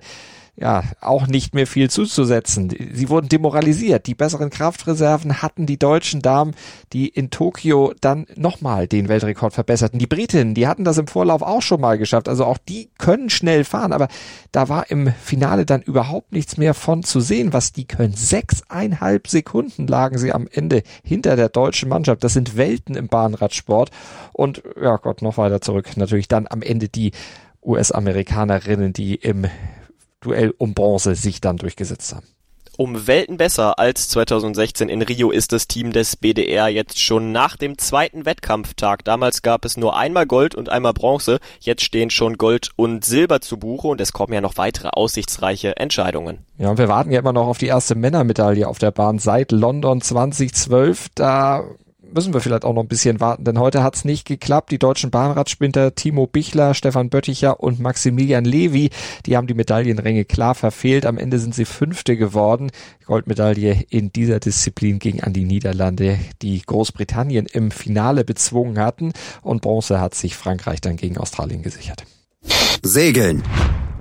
ja, 0.60 0.84
auch 1.02 1.28
nicht 1.28 1.54
mehr 1.54 1.68
viel 1.68 1.88
zuzusetzen. 1.88 2.74
Sie 2.92 3.10
wurden 3.10 3.30
demoralisiert. 3.30 4.08
Die 4.08 4.16
besseren 4.16 4.50
Kraftreserven 4.50 5.44
hatten 5.44 5.68
die 5.68 5.78
deutschen 5.78 6.24
Damen, 6.24 6.56
die 6.94 7.08
in 7.08 7.30
Tokio 7.30 7.94
dann 8.02 8.26
nochmal 8.36 8.88
den 8.88 9.08
Weltrekord 9.08 9.54
verbesserten. 9.54 10.00
Die 10.00 10.08
Britinnen, 10.08 10.56
die 10.56 10.68
hatten 10.68 10.84
das 10.84 10.98
im 10.98 11.06
Vorlauf 11.06 11.44
auch 11.44 11.62
schon 11.62 11.80
mal 11.80 12.00
geschafft. 12.00 12.28
Also 12.28 12.44
auch 12.44 12.58
die 12.58 12.90
können 12.98 13.30
schnell 13.30 13.66
fahren, 13.66 13.94
aber 13.94 14.08
da 14.52 14.68
war 14.68 14.90
im 14.90 15.14
Finale 15.22 15.68
dann 15.68 15.84
überhaupt 15.84 16.32
nichts 16.32 16.58
mehr 16.58 16.74
von 16.74 17.04
zu 17.04 17.20
sehen, 17.20 17.54
was 17.54 17.72
die 17.72 17.86
können. 17.86 18.16
Sechseinhalb 18.16 19.28
Sekunden 19.28 19.86
lagen 19.86 20.18
sie 20.18 20.34
am 20.34 20.48
Ende 20.52 20.82
hinter 21.04 21.36
der 21.36 21.50
deutschen 21.50 21.88
Mannschaft. 21.88 22.24
Das 22.24 22.34
sind 22.34 22.58
Welten 22.58 22.96
im 22.96 23.10
Bahnradsport. 23.10 23.92
Und 24.34 24.64
ja 24.82 24.98
Gott, 24.98 25.22
noch 25.22 25.38
weiter 25.38 25.62
zurück. 25.62 25.96
Natürlich 25.98 26.28
dann 26.28 26.48
am 26.50 26.64
Ende 26.64 26.90
die 26.90 27.12
US-Amerikanerinnen, 27.62 28.92
die 28.94 29.14
im 29.14 29.46
Duell 30.28 30.54
um 30.58 30.74
Bronze 30.74 31.16
sich 31.16 31.40
dann 31.40 31.56
durchgesetzt 31.56 32.14
haben. 32.14 32.28
Um 32.76 33.08
Welten 33.08 33.38
besser 33.38 33.80
als 33.80 34.08
2016 34.10 34.88
in 34.90 35.02
Rio 35.02 35.32
ist 35.32 35.52
das 35.52 35.68
Team 35.68 35.94
des 35.94 36.16
BDR 36.16 36.68
jetzt 36.68 37.00
schon 37.00 37.32
nach 37.32 37.56
dem 37.56 37.80
zweiten 37.80 38.26
Wettkampftag. 38.26 39.04
Damals 39.04 39.42
gab 39.42 39.66
es 39.66 39.78
nur 39.78 39.98
einmal 39.98 40.28
Gold 40.28 40.54
und 40.54 40.70
einmal 40.70 40.94
Bronze. 40.94 41.40
Jetzt 41.60 41.82
stehen 41.82 42.12
schon 42.12 42.38
Gold 42.38 42.70
und 42.76 43.04
Silber 43.04 43.42
zu 43.42 43.58
Buche 43.58 43.88
und 43.88 44.00
es 44.00 44.14
kommen 44.14 44.34
ja 44.34 44.42
noch 44.42 44.58
weitere 44.58 44.90
aussichtsreiche 44.90 45.78
Entscheidungen. 45.78 46.46
Ja, 46.60 46.70
und 46.70 46.78
wir 46.78 46.88
warten 46.88 47.10
ja 47.10 47.20
immer 47.20 47.34
noch 47.34 47.48
auf 47.48 47.58
die 47.58 47.66
erste 47.66 47.96
Männermedaille 47.96 48.68
auf 48.68 48.78
der 48.78 48.92
Bahn 48.92 49.18
seit 49.18 49.52
London 49.52 50.02
2012. 50.02 51.08
Da 51.16 51.64
müssen 52.14 52.34
wir 52.34 52.42
vielleicht 52.42 52.66
auch 52.66 52.74
noch 52.74 52.82
ein 52.82 52.88
bisschen 52.88 53.20
warten, 53.20 53.44
denn 53.44 53.60
heute 53.60 53.84
hat 53.84 53.96
es 53.96 54.06
nicht 54.06 54.26
geklappt. 54.26 54.72
Die 54.72 54.80
deutschen 54.80 55.12
Bahnradsprinter 55.12 55.96
Timo 55.96 56.28
Bichler, 56.28 56.74
Stefan 56.74 57.10
Bötticher 57.10 57.60
und 57.60 57.80
Maximilian 57.80 58.46
Levi, 58.46 58.90
die 59.26 59.38
haben 59.38 59.48
die 59.48 59.54
Medaillenränge 59.54 60.26
klar 60.26 60.56
verfehlt. 60.56 61.06
Am 61.06 61.18
Ende 61.18 61.40
sind 61.40 61.56
sie 61.56 61.66
Fünfte 61.66 62.18
geworden. 62.18 62.72
Goldmedaille 63.06 63.84
in 63.90 64.12
dieser 64.12 64.40
Disziplin 64.40 65.00
ging 65.00 65.22
an 65.22 65.34
die 65.34 65.46
Niederlande, 65.46 66.20
die 66.42 66.62
Großbritannien 66.62 67.46
im 67.46 67.72
Finale 67.72 68.24
bezwungen 68.24 68.80
hatten. 68.80 69.14
Und 69.42 69.62
Bronze 69.62 70.00
hat 70.00 70.16
sich 70.16 70.36
Frankreich 70.36 70.82
dann 70.82 70.98
gegen 70.98 71.18
Australien 71.18 71.62
gesichert. 71.62 72.04
Segeln. 72.84 73.44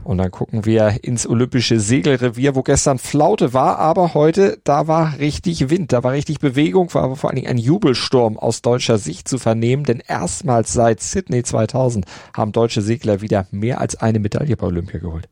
Und 0.07 0.19
dann 0.19 0.31
gucken 0.31 0.65
wir 0.65 1.01
ins 1.03 1.27
olympische 1.27 1.81
Segelrevier, 1.81 2.55
wo 2.55 2.63
gestern 2.63 2.99
Flaute 2.99 3.53
war, 3.53 3.81
aber 3.81 4.15
heute, 4.15 4.57
da 4.63 4.87
war 4.87 5.19
richtig 5.19 5.69
Wind, 5.69 5.93
da 5.93 6.05
war 6.05 6.13
richtig 6.13 6.39
Bewegung, 6.39 6.95
war 6.95 7.03
aber 7.03 7.17
vor 7.17 7.29
allen 7.29 7.35
Dingen 7.35 7.49
ein 7.49 7.59
Jubelsturm 7.59 8.39
aus 8.39 8.63
deutscher 8.63 8.99
Sicht 8.99 9.27
zu 9.27 9.39
vernehmen, 9.39 9.83
denn 9.83 10.01
erstmals 10.07 10.73
seit 10.73 11.01
Sydney 11.01 11.43
2000 11.43 12.07
haben 12.35 12.53
deutsche 12.53 12.83
Segler 12.83 13.21
wieder 13.21 13.49
mehr 13.51 13.81
als 13.81 13.97
eine 13.97 14.21
Medaille 14.21 14.57
bei 14.57 14.69
Olympia 14.69 15.01
geholt. 15.01 15.29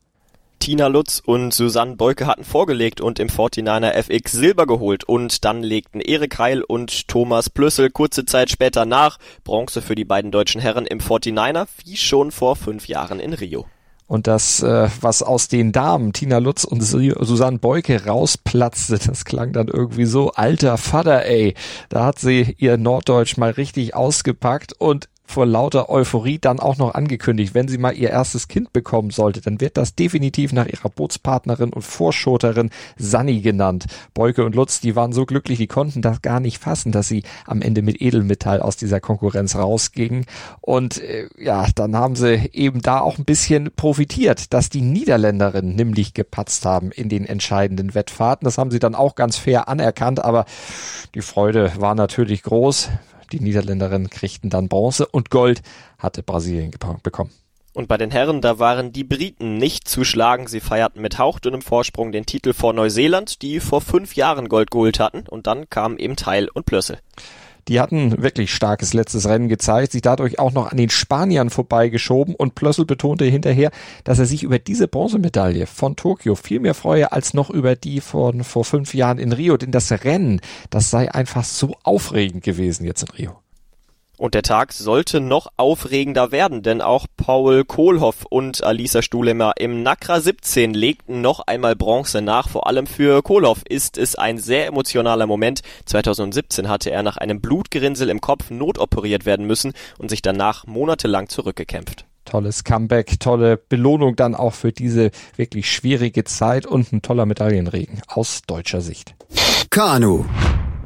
Tina 0.59 0.87
Lutz 0.87 1.21
und 1.25 1.53
Susanne 1.53 1.95
Beuke 1.95 2.27
hatten 2.27 2.43
vorgelegt 2.43 2.99
und 2.99 3.17
im 3.19 3.29
49er 3.29 3.91
FX 3.93 4.33
Silber 4.33 4.67
geholt 4.67 5.05
und 5.05 5.45
dann 5.45 5.63
legten 5.63 6.01
Erik 6.01 6.37
Heil 6.37 6.61
und 6.61 7.07
Thomas 7.07 7.49
Plüssel 7.49 7.91
kurze 7.91 8.25
Zeit 8.25 8.49
später 8.49 8.85
nach. 8.85 9.19
Bronze 9.45 9.81
für 9.81 9.95
die 9.95 10.05
beiden 10.05 10.31
deutschen 10.31 10.59
Herren 10.59 10.85
im 10.85 10.99
49er, 10.99 11.67
wie 11.85 11.95
schon 11.95 12.31
vor 12.31 12.57
fünf 12.57 12.89
Jahren 12.89 13.21
in 13.21 13.33
Rio. 13.33 13.67
Und 14.07 14.27
das, 14.27 14.61
äh, 14.61 14.87
was 15.01 15.23
aus 15.23 15.47
den 15.47 15.71
Damen, 15.71 16.13
Tina 16.13 16.37
Lutz 16.37 16.63
und 16.63 16.81
Susanne 16.81 17.57
Beuke 17.57 18.05
rausplatzte, 18.05 18.99
das 18.99 19.25
klang 19.25 19.51
dann 19.51 19.67
irgendwie 19.67 20.05
so, 20.05 20.31
alter 20.31 20.77
Vater, 20.77 21.25
ey. 21.25 21.55
Da 21.89 22.05
hat 22.05 22.19
sie 22.19 22.55
ihr 22.59 22.77
Norddeutsch 22.77 23.37
mal 23.37 23.51
richtig 23.51 23.95
ausgepackt 23.95 24.73
und 24.73 25.09
vor 25.25 25.45
lauter 25.45 25.89
Euphorie 25.89 26.39
dann 26.39 26.59
auch 26.59 26.77
noch 26.77 26.93
angekündigt, 26.93 27.53
wenn 27.53 27.67
sie 27.67 27.77
mal 27.77 27.95
ihr 27.95 28.09
erstes 28.09 28.47
Kind 28.47 28.71
bekommen 28.73 29.09
sollte, 29.09 29.41
dann 29.41 29.59
wird 29.59 29.77
das 29.77 29.95
definitiv 29.95 30.53
nach 30.53 30.67
ihrer 30.67 30.89
Bootspartnerin 30.89 31.73
und 31.73 31.81
Vorschoterin 31.81 32.69
Sanni 32.97 33.41
genannt. 33.41 33.85
Beuke 34.13 34.45
und 34.45 34.55
Lutz, 34.55 34.79
die 34.79 34.95
waren 34.95 35.13
so 35.13 35.25
glücklich, 35.25 35.57
die 35.57 35.67
konnten 35.67 36.01
das 36.01 36.21
gar 36.21 36.39
nicht 36.39 36.59
fassen, 36.59 36.91
dass 36.91 37.07
sie 37.07 37.23
am 37.45 37.61
Ende 37.61 37.81
mit 37.81 38.01
Edelmetall 38.01 38.61
aus 38.61 38.77
dieser 38.77 38.99
Konkurrenz 38.99 39.55
rausgingen. 39.55 40.25
Und 40.61 41.01
äh, 41.01 41.27
ja, 41.37 41.65
dann 41.75 41.95
haben 41.95 42.15
sie 42.15 42.49
eben 42.53 42.81
da 42.81 42.99
auch 43.01 43.17
ein 43.17 43.25
bisschen 43.25 43.71
profitiert, 43.75 44.53
dass 44.53 44.69
die 44.69 44.81
Niederländerinnen 44.81 45.75
nämlich 45.75 46.13
gepatzt 46.13 46.65
haben 46.65 46.91
in 46.91 47.09
den 47.09 47.25
entscheidenden 47.25 47.95
Wettfahrten. 47.95 48.45
Das 48.45 48.57
haben 48.57 48.71
sie 48.71 48.79
dann 48.79 48.95
auch 48.95 49.15
ganz 49.15 49.37
fair 49.37 49.67
anerkannt, 49.67 50.23
aber 50.23 50.45
die 51.13 51.21
Freude 51.21 51.71
war 51.77 51.95
natürlich 51.95 52.43
groß. 52.43 52.89
Die 53.31 53.39
Niederländerinnen 53.39 54.09
kriegten 54.09 54.49
dann 54.49 54.69
Bronze 54.69 55.07
und 55.07 55.29
Gold 55.29 55.61
hatte 55.97 56.23
Brasilien 56.23 56.71
bekommen. 56.71 57.31
Und 57.75 57.89
bei 57.89 57.97
den 57.97 58.09
Herren, 58.09 58.39
da 58.39 58.57
waren 58.57 58.93
die 58.93 59.03
Briten 59.03 59.57
nicht 59.57 59.87
zu 59.89 60.05
schlagen. 60.05 60.47
Sie 60.47 60.61
feierten 60.61 61.01
mit 61.01 61.19
hauchdünnem 61.19 61.61
Vorsprung 61.61 62.13
den 62.13 62.25
Titel 62.25 62.53
vor 62.53 62.71
Neuseeland, 62.71 63.41
die 63.41 63.59
vor 63.59 63.81
fünf 63.81 64.15
Jahren 64.15 64.47
Gold 64.47 64.71
geholt 64.71 64.99
hatten. 65.01 65.25
Und 65.27 65.45
dann 65.45 65.69
kamen 65.69 65.97
eben 65.97 66.15
Teil 66.15 66.47
und 66.47 66.65
Plössel. 66.65 66.99
Die 67.67 67.79
hatten 67.79 68.21
wirklich 68.21 68.53
starkes 68.53 68.93
letztes 68.93 69.27
Rennen 69.27 69.47
gezeigt, 69.47 69.91
sich 69.91 70.01
dadurch 70.01 70.37
auch 70.39 70.51
noch 70.51 70.71
an 70.71 70.77
den 70.77 70.89
Spaniern 70.89 71.49
vorbeigeschoben. 71.49 72.35
Und 72.35 72.55
Plössel 72.55 72.85
betonte 72.85 73.25
hinterher, 73.25 73.71
dass 74.03 74.19
er 74.19 74.25
sich 74.25 74.43
über 74.43 74.59
diese 74.59 74.87
Bronzemedaille 74.87 75.65
von 75.65 75.95
Tokio 75.95 76.35
viel 76.35 76.59
mehr 76.59 76.75
freue 76.75 77.11
als 77.11 77.33
noch 77.33 77.49
über 77.49 77.75
die 77.75 78.01
von 78.01 78.43
vor 78.43 78.65
fünf 78.65 78.93
Jahren 78.93 79.17
in 79.17 79.31
Rio, 79.31 79.57
denn 79.57 79.71
das 79.71 79.91
Rennen, 79.91 80.41
das 80.69 80.89
sei 80.89 81.11
einfach 81.11 81.43
so 81.43 81.75
aufregend 81.83 82.43
gewesen 82.43 82.85
jetzt 82.85 83.03
in 83.03 83.09
Rio. 83.09 83.44
Und 84.17 84.33
der 84.33 84.43
Tag 84.43 84.71
sollte 84.71 85.19
noch 85.19 85.47
aufregender 85.57 86.31
werden, 86.31 86.63
denn 86.63 86.81
auch 86.81 87.05
Paul 87.17 87.65
Kohlhoff 87.65 88.25
und 88.29 88.63
Alisa 88.63 89.01
Stuhlemer 89.01 89.53
im 89.57 89.83
Nakra 89.83 90.21
17 90.21 90.73
legten 90.73 91.21
noch 91.21 91.41
einmal 91.41 91.75
Bronze 91.75 92.21
nach. 92.21 92.49
Vor 92.49 92.67
allem 92.67 92.87
für 92.87 93.21
Kohlhoff 93.21 93.61
ist 93.67 93.97
es 93.97 94.15
ein 94.15 94.37
sehr 94.37 94.67
emotionaler 94.67 95.27
Moment. 95.27 95.61
2017 95.85 96.69
hatte 96.69 96.91
er 96.91 97.03
nach 97.03 97.17
einem 97.17 97.41
Blutgerinnsel 97.41 98.09
im 98.09 98.21
Kopf 98.21 98.49
notoperiert 98.49 99.25
werden 99.25 99.45
müssen 99.45 99.73
und 99.97 100.09
sich 100.09 100.21
danach 100.21 100.65
monatelang 100.65 101.27
zurückgekämpft. 101.27 102.05
Tolles 102.25 102.63
Comeback, 102.63 103.19
tolle 103.19 103.57
Belohnung 103.57 104.15
dann 104.15 104.33
auch 104.33 104.53
für 104.53 104.71
diese 104.71 105.11
wirklich 105.35 105.71
schwierige 105.71 106.23
Zeit 106.23 106.65
und 106.65 106.91
ein 106.91 107.01
toller 107.01 107.25
Medaillenregen 107.25 108.01
aus 108.07 108.41
deutscher 108.47 108.81
Sicht. 108.81 109.13
Kanu. 109.69 110.25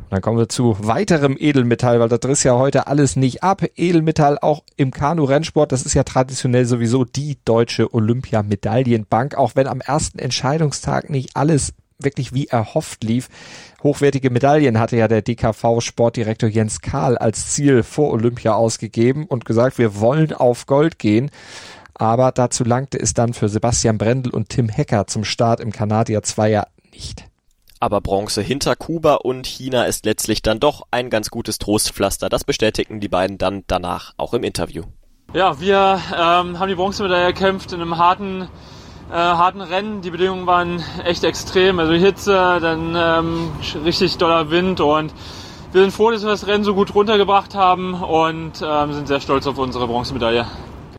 Dann 0.10 0.22
kommen 0.22 0.40
wir 0.40 0.50
zu 0.50 0.76
weiterem 0.80 1.38
Edelmetall, 1.40 2.00
weil 2.00 2.10
das 2.10 2.20
riss 2.26 2.44
ja 2.44 2.56
heute 2.56 2.88
alles 2.88 3.16
nicht 3.16 3.44
ab. 3.44 3.64
Edelmetall 3.76 4.40
auch 4.40 4.64
im 4.76 4.92
Kanu-Rennsport, 4.92 5.72
das 5.72 5.84
ist 5.84 5.94
ja 5.94 6.04
traditionell 6.04 6.66
sowieso 6.66 7.06
die 7.06 7.38
deutsche 7.46 7.94
Olympiamedaillenbank, 7.94 9.36
auch 9.36 9.52
wenn 9.56 9.68
am 9.68 9.82
ersten 9.82 10.20
Entscheidungstag 10.20 11.10
nicht 11.10 11.36
alles 11.36 11.74
wirklich 12.00 12.34
wie 12.34 12.48
erhofft 12.48 13.04
lief. 13.04 13.30
Hochwertige 13.84 14.30
Medaillen 14.30 14.80
hatte 14.80 14.98
ja 14.98 15.08
der 15.08 15.22
DKV-Sportdirektor 15.22 16.50
Jens 16.50 16.82
Kahl 16.82 17.18
als 17.18 17.52
Ziel 17.52 17.84
vor 17.84 18.12
Olympia 18.12 18.54
ausgegeben 18.54 19.26
und 19.26 19.46
gesagt, 19.46 19.78
wir 19.78 20.00
wollen 20.00 20.34
auf 20.34 20.66
Gold 20.66 20.98
gehen. 20.98 21.30
Aber 21.94 22.32
dazu 22.32 22.64
langte 22.64 22.98
es 22.98 23.14
dann 23.14 23.34
für 23.34 23.50
Sebastian 23.50 23.98
Brendel 23.98 24.34
und 24.34 24.50
Tim 24.50 24.70
Hecker 24.70 25.08
zum 25.08 25.26
Start 25.26 25.60
im 25.60 25.74
Kanadier 25.74 26.24
Zweier 26.24 26.68
nicht. 26.94 27.29
Aber 27.80 28.02
Bronze 28.02 28.42
hinter 28.42 28.76
Kuba 28.76 29.16
und 29.16 29.48
China 29.48 29.86
ist 29.86 30.06
letztlich 30.06 30.42
dann 30.42 30.60
doch 30.60 30.84
ein 30.92 31.10
ganz 31.10 31.30
gutes 31.30 31.60
Trostpflaster. 31.60 32.28
Das 32.28 32.44
bestätigten 32.44 33.00
die 33.00 33.08
beiden 33.08 33.38
dann 33.38 33.64
danach 33.68 34.14
auch 34.18 34.34
im 34.34 34.44
Interview. 34.44 34.84
Ja, 35.34 35.60
wir 35.62 36.02
ähm, 36.12 36.60
haben 36.60 36.68
die 36.68 36.76
Bronzemedaille 36.76 37.26
erkämpft 37.26 37.72
in 37.72 37.82
einem 37.82 37.98
harten, 37.98 38.50
äh, 39.10 39.14
harten 39.14 39.62
Rennen. 39.62 40.02
Die 40.02 40.10
Bedingungen 40.10 40.48
waren 40.48 40.84
echt 41.06 41.24
extrem. 41.24 41.80
Also 41.80 41.94
Hitze, 41.94 42.60
dann 42.60 42.96
ähm, 42.98 43.52
richtig 43.86 44.18
doller 44.18 44.50
Wind 44.50 44.82
und 44.82 45.14
wir 45.72 45.82
sind 45.82 45.92
froh, 45.92 46.10
dass 46.10 46.24
wir 46.24 46.30
das 46.30 46.48
Rennen 46.48 46.64
so 46.64 46.74
gut 46.74 46.96
runtergebracht 46.96 47.54
haben 47.54 47.94
und 47.94 48.54
ähm, 48.66 48.94
sind 48.94 49.08
sehr 49.08 49.22
stolz 49.22 49.46
auf 49.46 49.60
unsere 49.60 49.88
Bronzemedaille. 49.88 50.48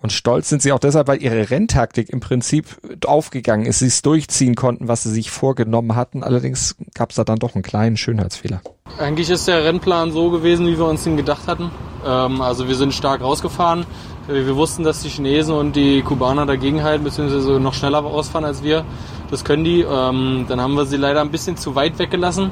Und 0.02 0.12
stolz 0.12 0.49
sind 0.49 0.62
sie 0.62 0.73
auch 0.73 0.78
deshalb, 0.78 1.09
weil 1.09 1.23
ihre 1.23 1.50
Renntaktik 1.50 2.09
im 2.09 2.21
Prinzip 2.21 2.66
aufgegangen 3.04 3.66
ist, 3.66 3.80
sie 3.80 3.87
es 3.87 4.00
durchziehen 4.02 4.54
konnten, 4.54 4.88
was 4.88 5.02
sie 5.02 5.11
sich 5.11 5.30
vorgenommen 5.30 5.95
hatten. 5.95 6.23
Allerdings 6.23 6.76
gab 6.95 7.11
es 7.11 7.16
da 7.16 7.25
dann 7.25 7.38
doch 7.38 7.54
einen 7.54 7.62
kleinen 7.62 7.97
Schönheitsfehler. 7.97 8.62
Eigentlich 8.99 9.28
ist 9.28 9.47
der 9.47 9.64
Rennplan 9.64 10.12
so 10.12 10.30
gewesen, 10.30 10.66
wie 10.66 10.78
wir 10.78 10.87
uns 10.87 11.07
ihn 11.07 11.16
gedacht 11.16 11.47
hatten. 11.47 11.71
Ähm, 12.07 12.40
also 12.40 12.66
wir 12.66 12.75
sind 12.76 12.95
stark 12.95 13.21
rausgefahren. 13.21 13.85
Wir 14.26 14.57
wussten, 14.57 14.85
dass 14.85 15.02
die 15.02 15.09
Chinesen 15.09 15.54
und 15.54 15.75
die 15.76 16.02
Kubaner 16.02 16.47
dagegenhalten, 16.47 17.04
beziehungsweise 17.04 17.59
noch 17.59 17.75
schneller 17.75 17.99
rausfahren 17.99 18.45
als 18.45 18.62
wir. 18.62 18.85
Das 19.30 19.45
können 19.45 19.64
die. 19.64 19.80
Ähm, 19.80 20.47
dann 20.49 20.61
haben 20.61 20.75
wir 20.75 20.87
sie 20.87 20.97
leider 20.97 21.21
ein 21.21 21.30
bisschen 21.30 21.57
zu 21.57 21.75
weit 21.75 21.99
weggelassen. 21.99 22.50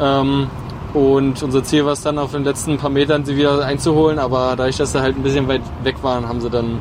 Ähm, 0.00 0.48
und 0.94 1.42
unser 1.42 1.62
Ziel 1.62 1.84
war 1.84 1.92
es 1.92 2.02
dann 2.02 2.18
auf 2.18 2.32
den 2.32 2.44
letzten 2.44 2.78
paar 2.78 2.90
Metern 2.90 3.24
sie 3.24 3.36
wieder 3.36 3.64
einzuholen, 3.64 4.18
aber 4.18 4.54
dadurch, 4.56 4.76
dass 4.76 4.92
sie 4.92 5.00
halt 5.00 5.16
ein 5.16 5.22
bisschen 5.22 5.48
weit 5.48 5.62
weg 5.82 6.02
waren, 6.02 6.28
haben 6.28 6.40
sie 6.40 6.50
dann 6.50 6.80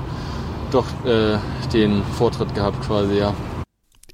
doch 0.72 0.86
äh, 1.06 1.38
den 1.74 2.04
Vortritt 2.18 2.54
gehabt 2.56 2.86
quasi, 2.86 3.18
ja. 3.18 3.34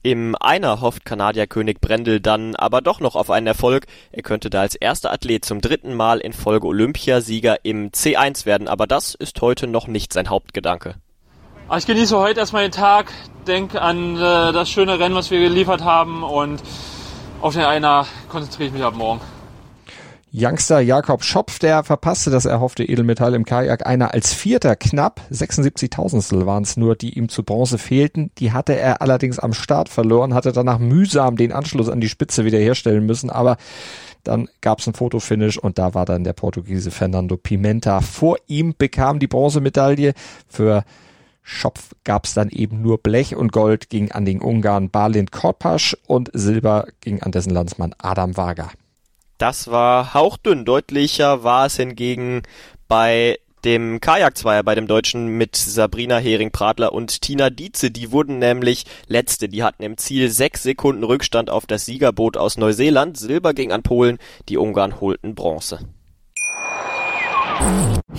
Im 0.03 0.35
Einer 0.39 0.81
hofft 0.81 1.03
Kanadier 1.03 1.47
König 1.47 1.81
Brendel 1.81 2.19
dann 2.19 2.55
aber 2.55 2.81
doch 2.81 2.99
noch 2.99 3.15
auf 3.15 3.31
einen 3.31 3.47
Erfolg. 3.47 3.87
Er 4.11 4.21
könnte 4.21 4.51
da 4.51 4.61
als 4.61 4.75
erster 4.75 5.11
Athlet 5.11 5.43
zum 5.43 5.61
dritten 5.61 5.95
Mal 5.95 6.19
in 6.19 6.31
Folge 6.31 6.67
Olympiasieger 6.67 7.57
im 7.63 7.89
C1 7.89 8.45
werden, 8.45 8.67
aber 8.67 8.85
das 8.85 9.15
ist 9.15 9.41
heute 9.41 9.65
noch 9.65 9.87
nicht 9.87 10.13
sein 10.13 10.29
Hauptgedanke. 10.29 10.95
Ah, 11.67 11.77
ich 11.77 11.87
genieße 11.87 12.15
heute 12.15 12.39
erstmal 12.39 12.61
den 12.61 12.71
Tag, 12.71 13.11
denke 13.47 13.81
an 13.81 14.15
äh, 14.17 14.53
das 14.53 14.69
schöne 14.69 14.99
Rennen, 14.99 15.15
was 15.15 15.31
wir 15.31 15.39
geliefert 15.39 15.83
haben 15.83 16.21
und 16.21 16.61
auf 17.41 17.55
den 17.55 17.63
Einer 17.63 18.05
konzentriere 18.29 18.67
ich 18.67 18.73
mich 18.73 18.83
ab 18.83 18.95
morgen. 18.95 19.21
Youngster 20.37 20.81
Jakob 20.81 21.23
Schopf, 21.23 21.59
der 21.59 21.85
verpasste 21.85 22.29
das 22.29 22.43
erhoffte 22.43 22.83
Edelmetall 22.83 23.35
im 23.35 23.45
Kajak. 23.45 23.87
Einer 23.87 24.13
als 24.13 24.33
Vierter 24.33 24.75
knapp, 24.75 25.21
76.000 25.31 26.45
waren 26.45 26.63
es 26.63 26.75
nur, 26.75 26.97
die 26.97 27.17
ihm 27.17 27.29
zu 27.29 27.43
Bronze 27.43 27.77
fehlten. 27.77 28.31
Die 28.37 28.51
hatte 28.51 28.77
er 28.77 29.01
allerdings 29.01 29.39
am 29.39 29.53
Start 29.53 29.87
verloren, 29.87 30.33
hatte 30.33 30.51
danach 30.51 30.77
mühsam 30.77 31.37
den 31.37 31.53
Anschluss 31.53 31.87
an 31.87 32.01
die 32.01 32.09
Spitze 32.09 32.43
wiederherstellen 32.43 33.05
müssen, 33.05 33.29
aber 33.29 33.55
dann 34.25 34.49
gab 34.59 34.79
es 34.79 34.87
ein 34.87 34.93
Fotofinish 34.93 35.57
und 35.57 35.77
da 35.77 35.93
war 35.93 36.03
dann 36.03 36.25
der 36.25 36.33
Portugiese 36.33 36.91
Fernando 36.91 37.37
Pimenta 37.37 38.01
vor 38.01 38.35
ihm, 38.47 38.75
bekam 38.77 39.19
die 39.19 39.27
Bronzemedaille 39.27 40.15
für 40.49 40.83
Schopf 41.43 41.91
gab's 42.03 42.33
dann 42.33 42.49
eben 42.49 42.81
nur 42.81 42.97
Blech 42.97 43.37
und 43.37 43.53
Gold 43.53 43.89
ging 43.89 44.11
an 44.11 44.25
den 44.25 44.41
Ungarn 44.41 44.89
Balint 44.89 45.31
Korpasch 45.31 45.95
und 46.07 46.29
Silber 46.33 46.87
ging 46.99 47.21
an 47.21 47.31
dessen 47.31 47.51
Landsmann 47.51 47.95
Adam 47.99 48.35
Wager. 48.35 48.71
Das 49.37 49.69
war 49.69 50.13
hauchdünn. 50.13 50.65
Deutlicher 50.65 51.43
war 51.43 51.65
es 51.65 51.75
hingegen 51.75 52.43
bei 52.87 53.39
dem 53.65 53.99
Kajakzweier 53.99 54.63
bei 54.63 54.75
dem 54.75 54.87
Deutschen 54.87 55.27
mit 55.27 55.55
Sabrina 55.55 56.17
Hering-Pradler 56.17 56.93
und 56.93 57.21
Tina 57.21 57.49
Dietze. 57.49 57.89
Die 57.89 58.11
wurden 58.11 58.37
nämlich 58.37 58.85
Letzte. 59.07 59.49
Die 59.49 59.63
hatten 59.63 59.83
im 59.83 59.97
Ziel 59.97 60.29
sechs 60.29 60.63
Sekunden 60.63 61.03
Rückstand 61.03 61.49
auf 61.49 61.65
das 61.65 61.85
Siegerboot 61.85 62.37
aus 62.37 62.57
Neuseeland. 62.57 63.17
Silber 63.17 63.53
ging 63.53 63.71
an 63.71 63.81
Polen. 63.81 64.19
Die 64.49 64.57
Ungarn 64.57 65.01
holten 65.01 65.35
Bronze. 65.35 65.79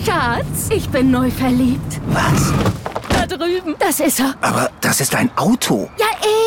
Schatz, 0.05 0.69
ich 0.69 0.89
bin 0.89 1.11
neu 1.11 1.31
verliebt. 1.31 2.01
Was? 2.07 2.53
Da 3.09 3.25
drüben. 3.25 3.75
Das 3.79 3.99
ist 3.99 4.19
er. 4.19 4.35
Aber 4.41 4.69
das 4.81 4.99
ist 4.99 5.15
ein 5.15 5.31
Auto. 5.37 5.89
Ja, 5.97 6.05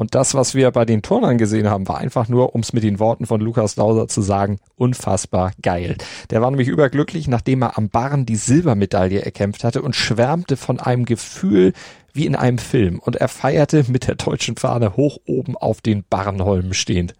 Und 0.00 0.14
das, 0.14 0.32
was 0.32 0.54
wir 0.54 0.70
bei 0.70 0.86
den 0.86 1.02
Turnern 1.02 1.36
gesehen 1.36 1.68
haben, 1.68 1.86
war 1.86 1.98
einfach 1.98 2.26
nur, 2.26 2.54
um 2.54 2.62
es 2.62 2.72
mit 2.72 2.84
den 2.84 2.98
Worten 3.00 3.26
von 3.26 3.38
Lukas 3.38 3.76
Lauser 3.76 4.08
zu 4.08 4.22
sagen, 4.22 4.58
unfassbar 4.76 5.52
geil. 5.60 5.98
Der 6.30 6.40
war 6.40 6.50
nämlich 6.50 6.68
überglücklich, 6.68 7.28
nachdem 7.28 7.60
er 7.60 7.76
am 7.76 7.90
Barren 7.90 8.24
die 8.24 8.36
Silbermedaille 8.36 9.20
erkämpft 9.20 9.62
hatte 9.62 9.82
und 9.82 9.94
schwärmte 9.94 10.56
von 10.56 10.80
einem 10.80 11.04
Gefühl 11.04 11.74
wie 12.14 12.24
in 12.24 12.34
einem 12.34 12.56
Film. 12.56 12.98
Und 12.98 13.16
er 13.16 13.28
feierte 13.28 13.84
mit 13.88 14.08
der 14.08 14.14
deutschen 14.14 14.56
Fahne 14.56 14.96
hoch 14.96 15.18
oben 15.26 15.54
auf 15.54 15.82
den 15.82 16.02
Barrenholmen 16.08 16.72
stehend. 16.72 17.14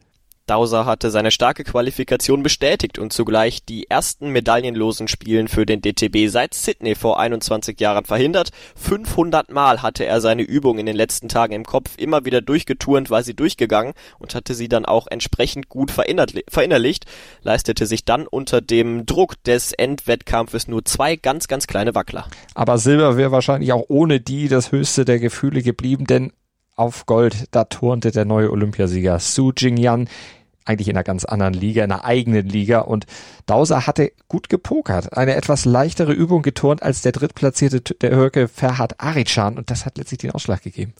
Dowser 0.50 0.84
hatte 0.84 1.12
seine 1.12 1.30
starke 1.30 1.62
Qualifikation 1.62 2.42
bestätigt 2.42 2.98
und 2.98 3.12
zugleich 3.12 3.64
die 3.64 3.88
ersten 3.88 4.30
medaillenlosen 4.30 5.06
Spielen 5.06 5.46
für 5.46 5.64
den 5.64 5.80
DTB 5.80 6.28
seit 6.28 6.54
Sydney 6.54 6.96
vor 6.96 7.20
21 7.20 7.78
Jahren 7.78 8.04
verhindert. 8.04 8.50
500 8.74 9.52
Mal 9.52 9.80
hatte 9.80 10.04
er 10.06 10.20
seine 10.20 10.42
Übung 10.42 10.80
in 10.80 10.86
den 10.86 10.96
letzten 10.96 11.28
Tagen 11.28 11.52
im 11.52 11.64
Kopf 11.64 11.90
immer 11.98 12.24
wieder 12.24 12.40
durchgeturnt, 12.40 13.10
war 13.10 13.22
sie 13.22 13.34
durchgegangen 13.34 13.94
und 14.18 14.34
hatte 14.34 14.54
sie 14.54 14.68
dann 14.68 14.86
auch 14.86 15.06
entsprechend 15.08 15.68
gut 15.68 15.92
verinnerlicht, 15.92 17.04
leistete 17.42 17.86
sich 17.86 18.04
dann 18.04 18.26
unter 18.26 18.60
dem 18.60 19.06
Druck 19.06 19.40
des 19.44 19.72
Endwettkampfes 19.72 20.66
nur 20.66 20.84
zwei 20.84 21.14
ganz, 21.14 21.46
ganz 21.46 21.68
kleine 21.68 21.94
Wackler. 21.94 22.26
Aber 22.54 22.78
Silber 22.78 23.16
wäre 23.16 23.30
wahrscheinlich 23.30 23.72
auch 23.72 23.84
ohne 23.86 24.18
die 24.18 24.48
das 24.48 24.72
höchste 24.72 25.04
der 25.04 25.20
Gefühle 25.20 25.62
geblieben, 25.62 26.06
denn 26.06 26.32
auf 26.74 27.04
Gold, 27.04 27.44
da 27.50 27.64
turnte 27.64 28.10
der 28.10 28.24
neue 28.24 28.50
Olympiasieger 28.50 29.18
Su 29.18 29.52
Jingyan 29.54 30.08
eigentlich 30.70 30.88
in 30.88 30.96
einer 30.96 31.04
ganz 31.04 31.24
anderen 31.24 31.54
Liga, 31.54 31.84
in 31.84 31.92
einer 31.92 32.04
eigenen 32.04 32.48
Liga. 32.48 32.80
Und 32.80 33.06
Dauser 33.46 33.86
hatte 33.86 34.12
gut 34.28 34.48
gepokert, 34.48 35.16
eine 35.16 35.34
etwas 35.34 35.64
leichtere 35.64 36.12
Übung 36.12 36.42
geturnt 36.42 36.82
als 36.82 37.02
der 37.02 37.12
drittplatzierte 37.12 37.80
der 37.80 38.10
Türke 38.10 38.48
Ferhat 38.48 39.00
Arichan. 39.00 39.58
Und 39.58 39.70
das 39.70 39.84
hat 39.84 39.98
letztlich 39.98 40.18
den 40.18 40.30
Ausschlag 40.30 40.62
gegeben. 40.62 40.94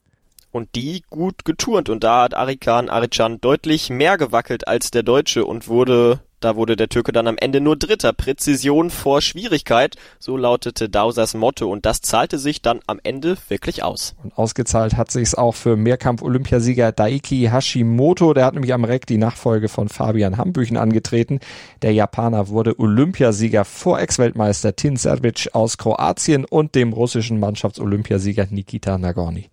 Und 0.53 0.75
die 0.75 1.05
gut 1.09 1.45
geturnt. 1.45 1.89
Und 1.89 2.03
da 2.03 2.25
hat 2.25 2.35
Arikan 2.35 2.89
Arichan 2.89 3.41
deutlich 3.41 3.89
mehr 3.89 4.19
gewackelt 4.19 4.67
als 4.67 4.91
der 4.91 5.05
Deutsche 5.05 5.45
und 5.45 5.69
wurde 5.69 6.21
da 6.41 6.57
wurde 6.57 6.77
der 6.77 6.89
Türke 6.89 7.13
dann 7.13 7.27
am 7.27 7.37
Ende 7.39 7.61
nur 7.61 7.77
Dritter. 7.77 8.13
Präzision 8.13 8.91
vor 8.91 9.21
Schwierigkeit, 9.21 9.97
so 10.19 10.37
lautete 10.37 10.89
Dausers 10.89 11.35
Motto 11.35 11.71
und 11.71 11.87
das 11.87 12.01
zahlte 12.01 12.39
sich 12.39 12.63
dann 12.63 12.81
am 12.87 12.99
Ende 13.03 13.37
wirklich 13.49 13.83
aus. 13.83 14.15
Und 14.23 14.37
ausgezahlt 14.37 14.97
hat 14.97 15.11
sich's 15.11 15.35
auch 15.35 15.55
für 15.55 15.77
Mehrkampf-Olympiasieger 15.77 16.93
Daiki 16.93 17.49
Hashimoto. 17.51 18.35
Der 18.35 18.47
hat 18.47 18.55
nämlich 18.55 18.73
am 18.73 18.85
Reck 18.85 19.07
die 19.07 19.19
Nachfolge 19.19 19.69
von 19.69 19.89
Fabian 19.89 20.39
Hambüchen 20.39 20.77
angetreten. 20.77 21.41
Der 21.83 21.93
Japaner 21.93 22.49
wurde 22.49 22.79
Olympiasieger 22.79 23.65
vor 23.65 24.01
Ex-Weltmeister 24.01 24.75
Tin 24.75 24.97
Serbic 24.97 25.51
aus 25.53 25.79
Kroatien 25.79 26.45
und 26.45 26.75
dem 26.75 26.93
russischen 26.93 27.39
Mannschaftsolympiasieger 27.39 28.47
Nikita 28.51 28.99
Nagorny. 28.99 29.51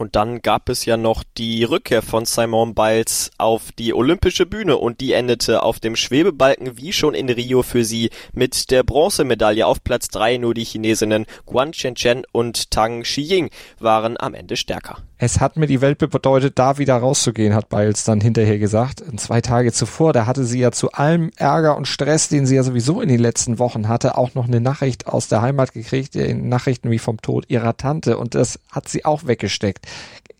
Und 0.00 0.16
dann 0.16 0.40
gab 0.40 0.70
es 0.70 0.86
ja 0.86 0.96
noch 0.96 1.22
die 1.36 1.62
Rückkehr 1.62 2.00
von 2.00 2.24
Simon 2.24 2.74
Biles 2.74 3.32
auf 3.36 3.70
die 3.78 3.92
olympische 3.92 4.46
Bühne 4.46 4.78
und 4.78 5.02
die 5.02 5.12
endete 5.12 5.62
auf 5.62 5.78
dem 5.78 5.94
Schwebebalken 5.94 6.78
wie 6.78 6.94
schon 6.94 7.12
in 7.12 7.28
Rio 7.28 7.62
für 7.62 7.84
sie 7.84 8.08
mit 8.32 8.70
der 8.70 8.82
Bronzemedaille 8.82 9.66
auf 9.66 9.84
Platz 9.84 10.08
drei. 10.08 10.38
Nur 10.38 10.54
die 10.54 10.64
Chinesinnen 10.64 11.26
Guan 11.44 11.72
Chen 11.72 12.22
und 12.32 12.70
Tang 12.70 13.02
Xiying 13.02 13.50
waren 13.78 14.18
am 14.18 14.32
Ende 14.32 14.56
stärker. 14.56 14.96
Es 15.22 15.38
hat 15.38 15.58
mir 15.58 15.66
die 15.66 15.82
Welt 15.82 15.98
bedeutet, 15.98 16.58
da 16.58 16.78
wieder 16.78 16.96
rauszugehen, 16.96 17.54
hat 17.54 17.68
Biles 17.68 18.04
dann 18.04 18.22
hinterher 18.22 18.58
gesagt. 18.58 19.04
Zwei 19.18 19.42
Tage 19.42 19.70
zuvor, 19.70 20.14
da 20.14 20.24
hatte 20.24 20.44
sie 20.44 20.60
ja 20.60 20.72
zu 20.72 20.92
allem 20.92 21.30
Ärger 21.36 21.76
und 21.76 21.86
Stress, 21.86 22.28
den 22.28 22.46
sie 22.46 22.56
ja 22.56 22.62
sowieso 22.62 23.02
in 23.02 23.10
den 23.10 23.20
letzten 23.20 23.58
Wochen 23.58 23.86
hatte, 23.86 24.16
auch 24.16 24.34
noch 24.34 24.48
eine 24.48 24.62
Nachricht 24.62 25.08
aus 25.08 25.28
der 25.28 25.42
Heimat 25.42 25.74
gekriegt, 25.74 26.14
Nachrichten 26.14 26.90
wie 26.90 26.98
vom 26.98 27.20
Tod 27.20 27.44
ihrer 27.48 27.76
Tante. 27.76 28.16
Und 28.16 28.34
das 28.34 28.58
hat 28.70 28.88
sie 28.88 29.04
auch 29.04 29.26
weggesteckt 29.26 29.89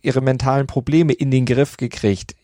ihre 0.02 0.20
mentalen 0.20 0.66
Probleme 0.66 1.12
in 1.12 1.30
den 1.30 1.46
Griff 1.46 1.76
gekriegt 1.76 2.34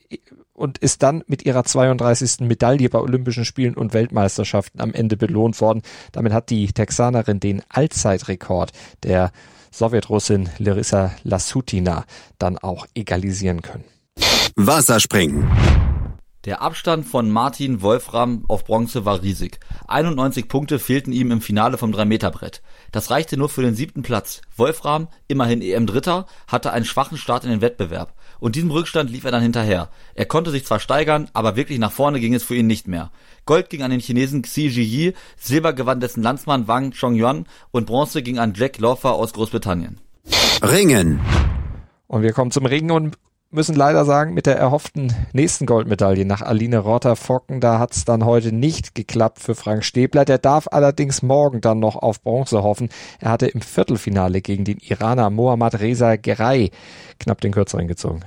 und 0.56 0.78
ist 0.78 1.02
dann 1.02 1.22
mit 1.26 1.44
ihrer 1.44 1.64
32. 1.64 2.40
Medaille 2.40 2.88
bei 2.88 2.98
Olympischen 2.98 3.44
Spielen 3.44 3.74
und 3.74 3.94
Weltmeisterschaften 3.94 4.80
am 4.80 4.92
Ende 4.92 5.16
belohnt 5.16 5.60
worden. 5.60 5.82
Damit 6.12 6.32
hat 6.32 6.50
die 6.50 6.66
Texanerin 6.72 7.40
den 7.40 7.62
Allzeitrekord 7.68 8.72
der 9.02 9.32
Sowjetrussin 9.70 10.48
Larissa 10.58 11.12
Lasutina 11.22 12.04
dann 12.38 12.56
auch 12.56 12.86
egalisieren 12.94 13.60
können. 13.60 13.84
Wasserspringen. 14.56 15.46
Der 16.46 16.62
Abstand 16.62 17.04
von 17.04 17.28
Martin 17.28 17.82
Wolfram 17.82 18.44
auf 18.46 18.64
Bronze 18.64 19.04
war 19.04 19.20
riesig. 19.20 19.58
91 19.88 20.46
Punkte 20.46 20.78
fehlten 20.78 21.12
ihm 21.12 21.32
im 21.32 21.40
Finale 21.40 21.76
vom 21.76 21.90
3-Meter-Brett. 21.90 22.62
Das 22.92 23.10
reichte 23.10 23.36
nur 23.36 23.48
für 23.48 23.62
den 23.62 23.74
siebten 23.74 24.02
Platz. 24.02 24.42
Wolfram, 24.56 25.08
immerhin 25.26 25.60
EM-Dritter, 25.60 26.26
hatte 26.46 26.72
einen 26.72 26.84
schwachen 26.84 27.18
Start 27.18 27.42
in 27.42 27.50
den 27.50 27.62
Wettbewerb. 27.62 28.14
Und 28.38 28.54
diesem 28.54 28.70
Rückstand 28.70 29.10
lief 29.10 29.24
er 29.24 29.32
dann 29.32 29.42
hinterher. 29.42 29.88
Er 30.14 30.26
konnte 30.26 30.52
sich 30.52 30.64
zwar 30.64 30.78
steigern, 30.78 31.28
aber 31.32 31.56
wirklich 31.56 31.80
nach 31.80 31.90
vorne 31.90 32.20
ging 32.20 32.32
es 32.32 32.44
für 32.44 32.54
ihn 32.54 32.68
nicht 32.68 32.86
mehr. 32.86 33.10
Gold 33.44 33.68
ging 33.68 33.82
an 33.82 33.90
den 33.90 33.98
Chinesen 33.98 34.42
Xi 34.42 34.68
Jiyi, 34.68 35.14
Silber 35.36 35.72
gewann 35.72 35.98
dessen 35.98 36.22
Landsmann 36.22 36.68
Wang 36.68 36.92
Chongyuan 36.92 37.46
und 37.72 37.86
Bronze 37.86 38.22
ging 38.22 38.38
an 38.38 38.54
Jack 38.54 38.78
Lawfer 38.78 39.14
aus 39.14 39.32
Großbritannien. 39.32 40.00
Ringen. 40.62 41.20
Und 42.06 42.22
wir 42.22 42.32
kommen 42.32 42.52
zum 42.52 42.66
Ringen 42.66 42.92
und 42.92 43.18
müssen 43.56 43.74
leider 43.74 44.04
sagen, 44.04 44.34
mit 44.34 44.46
der 44.46 44.56
erhofften 44.56 45.12
nächsten 45.32 45.66
Goldmedaille 45.66 46.24
nach 46.24 46.42
Aline 46.42 46.78
Rotter-Focken, 46.78 47.60
da 47.60 47.78
hat's 47.80 48.04
dann 48.04 48.24
heute 48.24 48.52
nicht 48.52 48.94
geklappt 48.94 49.40
für 49.40 49.54
Frank 49.56 49.82
Stäbler. 49.82 50.24
Der 50.24 50.38
darf 50.38 50.68
allerdings 50.70 51.22
morgen 51.22 51.60
dann 51.60 51.80
noch 51.80 51.96
auf 51.96 52.22
Bronze 52.22 52.62
hoffen. 52.62 52.90
Er 53.18 53.30
hatte 53.30 53.46
im 53.46 53.62
Viertelfinale 53.62 54.42
gegen 54.42 54.64
den 54.64 54.78
Iraner 54.78 55.30
Mohammad 55.30 55.80
Reza 55.80 56.16
Geray 56.16 56.70
knapp 57.18 57.40
den 57.40 57.52
Kürzeren 57.52 57.88
gezogen 57.88 58.20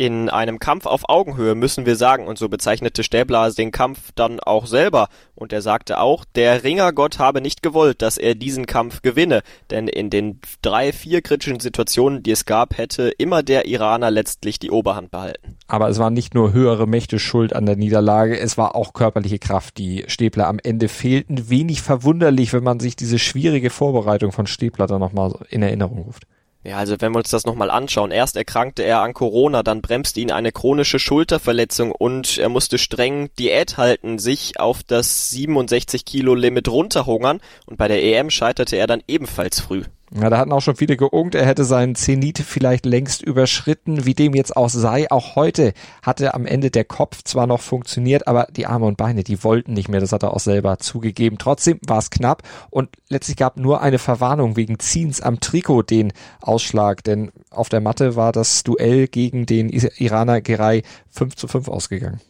in 0.00 0.30
einem 0.30 0.58
Kampf 0.58 0.86
auf 0.86 1.10
Augenhöhe, 1.10 1.54
müssen 1.54 1.84
wir 1.84 1.94
sagen. 1.94 2.26
Und 2.26 2.38
so 2.38 2.48
bezeichnete 2.48 3.04
Stäbler 3.04 3.50
den 3.50 3.70
Kampf 3.70 4.12
dann 4.14 4.40
auch 4.40 4.64
selber. 4.64 5.08
Und 5.34 5.52
er 5.52 5.60
sagte 5.60 6.00
auch, 6.00 6.24
der 6.24 6.64
Ringergott 6.64 7.18
habe 7.18 7.42
nicht 7.42 7.62
gewollt, 7.62 8.00
dass 8.00 8.16
er 8.16 8.34
diesen 8.34 8.64
Kampf 8.64 9.02
gewinne. 9.02 9.42
Denn 9.68 9.88
in 9.88 10.08
den 10.08 10.40
drei, 10.62 10.94
vier 10.94 11.20
kritischen 11.20 11.60
Situationen, 11.60 12.22
die 12.22 12.30
es 12.30 12.46
gab, 12.46 12.78
hätte 12.78 13.10
immer 13.18 13.42
der 13.42 13.66
Iraner 13.66 14.10
letztlich 14.10 14.58
die 14.58 14.70
Oberhand 14.70 15.10
behalten. 15.10 15.58
Aber 15.66 15.90
es 15.90 15.98
waren 15.98 16.14
nicht 16.14 16.34
nur 16.34 16.54
höhere 16.54 16.86
Mächte 16.86 17.18
schuld 17.18 17.54
an 17.54 17.66
der 17.66 17.76
Niederlage, 17.76 18.40
es 18.40 18.56
war 18.56 18.76
auch 18.76 18.94
körperliche 18.94 19.38
Kraft, 19.38 19.76
die 19.76 20.04
Stäbler 20.06 20.48
am 20.48 20.58
Ende 20.62 20.88
fehlten. 20.88 21.50
Wenig 21.50 21.82
verwunderlich, 21.82 22.54
wenn 22.54 22.64
man 22.64 22.80
sich 22.80 22.96
diese 22.96 23.18
schwierige 23.18 23.68
Vorbereitung 23.68 24.32
von 24.32 24.46
Stäbler 24.46 24.86
dann 24.86 25.00
nochmal 25.00 25.34
in 25.50 25.62
Erinnerung 25.62 26.04
ruft. 26.04 26.26
Ja, 26.62 26.76
also 26.76 26.96
wenn 27.00 27.12
wir 27.12 27.18
uns 27.18 27.30
das 27.30 27.46
nochmal 27.46 27.70
anschauen. 27.70 28.10
Erst 28.10 28.36
erkrankte 28.36 28.82
er 28.82 29.00
an 29.00 29.14
Corona, 29.14 29.62
dann 29.62 29.80
bremste 29.80 30.20
ihn 30.20 30.30
eine 30.30 30.52
chronische 30.52 30.98
Schulterverletzung 30.98 31.90
und 31.90 32.36
er 32.36 32.50
musste 32.50 32.76
streng 32.76 33.30
Diät 33.38 33.78
halten, 33.78 34.18
sich 34.18 34.60
auf 34.60 34.82
das 34.82 35.30
67 35.30 36.04
Kilo 36.04 36.34
Limit 36.34 36.68
runterhungern 36.68 37.40
und 37.64 37.78
bei 37.78 37.88
der 37.88 38.02
EM 38.02 38.28
scheiterte 38.28 38.76
er 38.76 38.86
dann 38.86 39.02
ebenfalls 39.08 39.58
früh. 39.58 39.84
Ja, 40.12 40.28
da 40.28 40.38
hatten 40.38 40.50
auch 40.50 40.60
schon 40.60 40.74
viele 40.74 40.96
geungt, 40.96 41.36
er 41.36 41.46
hätte 41.46 41.64
seinen 41.64 41.94
Zenit 41.94 42.38
vielleicht 42.38 42.84
längst 42.84 43.22
überschritten, 43.22 44.06
wie 44.06 44.14
dem 44.14 44.34
jetzt 44.34 44.56
auch 44.56 44.68
sei. 44.68 45.08
Auch 45.08 45.36
heute 45.36 45.72
hatte 46.02 46.34
am 46.34 46.46
Ende 46.46 46.72
der 46.72 46.84
Kopf 46.84 47.22
zwar 47.22 47.46
noch 47.46 47.60
funktioniert, 47.60 48.26
aber 48.26 48.48
die 48.50 48.66
Arme 48.66 48.86
und 48.86 48.96
Beine, 48.96 49.22
die 49.22 49.44
wollten 49.44 49.72
nicht 49.72 49.88
mehr. 49.88 50.00
Das 50.00 50.10
hat 50.10 50.24
er 50.24 50.34
auch 50.34 50.40
selber 50.40 50.80
zugegeben. 50.80 51.38
Trotzdem 51.38 51.78
war 51.86 51.98
es 51.98 52.10
knapp 52.10 52.42
und 52.70 52.88
letztlich 53.08 53.36
gab 53.36 53.56
nur 53.56 53.82
eine 53.82 54.00
Verwarnung 54.00 54.56
wegen 54.56 54.80
Ziehens 54.80 55.20
am 55.20 55.38
Trikot 55.38 55.82
den 55.82 56.12
Ausschlag, 56.40 57.04
denn 57.04 57.30
auf 57.50 57.68
der 57.68 57.80
Matte 57.80 58.16
war 58.16 58.32
das 58.32 58.64
Duell 58.64 59.06
gegen 59.06 59.46
den 59.46 59.68
Iraner 59.68 60.40
Geray 60.40 60.82
5 61.10 61.36
zu 61.36 61.46
5 61.46 61.68
ausgegangen. 61.68 62.20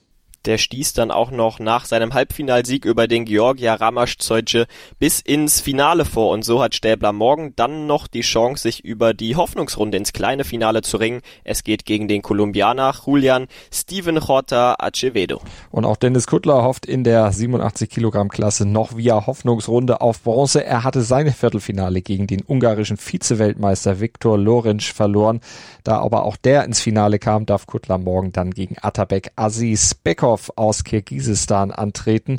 Der 0.47 0.57
stieß 0.57 0.95
dann 0.95 1.11
auch 1.11 1.31
noch 1.31 1.59
nach 1.59 1.85
seinem 1.85 2.15
Halbfinalsieg 2.15 2.87
über 2.87 3.07
den 3.07 3.27
Georgia 3.27 3.75
Ramaschzeutsche 3.75 4.67
bis 4.99 5.21
ins 5.21 5.61
Finale 5.61 6.07
vor 6.07 6.31
und 6.31 6.47
so 6.47 6.63
hat 6.63 6.75
Stäbler 6.75 7.13
morgen 7.13 7.53
dann 7.57 7.87
noch 7.87 8.07
die 8.07 8.23
Chance, 8.23 8.63
sich 8.63 8.83
über 8.83 9.13
die 9.13 9.37
Hoffnungsrunde 9.37 9.99
ins 9.99 10.15
kleine 10.15 10.45
Finale 10.45 10.81
zu 10.81 10.97
ringen. 10.97 11.21
Es 11.45 11.63
geht 11.63 11.85
gegen 11.85 12.09
den 12.09 12.23
Kolumbianer 12.23 12.95
Julian 13.05 13.49
Steven 13.71 14.17
Jota 14.17 14.77
Acevedo. 14.79 15.43
Und 15.71 15.85
auch 15.85 15.97
Dennis 15.97 16.27
Kuttler 16.27 16.63
hofft 16.63 16.87
in 16.87 17.05
der 17.05 17.31
87 17.31 17.91
Kilogramm 17.91 18.31
Klasse 18.31 18.65
noch 18.65 18.97
via 18.97 19.27
Hoffnungsrunde 19.27 20.01
auf 20.01 20.23
Bronze. 20.23 20.65
Er 20.65 20.85
hatte 20.85 21.03
seine 21.03 21.33
Viertelfinale 21.33 22.01
gegen 22.01 22.27
den 22.27 22.43
ungarischen 22.43 22.97
Vize-Weltmeister 22.97 24.01
Viktor 24.01 24.39
Lorenz 24.39 24.87
verloren. 24.87 25.43
Da 25.85 25.99
aber 25.99 26.25
auch 26.25 26.39
der 26.39 26.65
ins 26.65 26.81
Finale 26.81 27.19
kam, 27.19 27.45
darf 27.45 27.67
Kuttler 27.67 27.99
morgen 27.99 28.33
dann 28.33 28.53
gegen 28.53 28.77
Atabek 28.81 29.33
Aziz 29.37 29.95
Bekov 29.95 30.30
Kirchhoff 30.31 30.53
aus 30.57 30.85
Kirgisistan 30.85 31.73
antreten. 31.73 32.39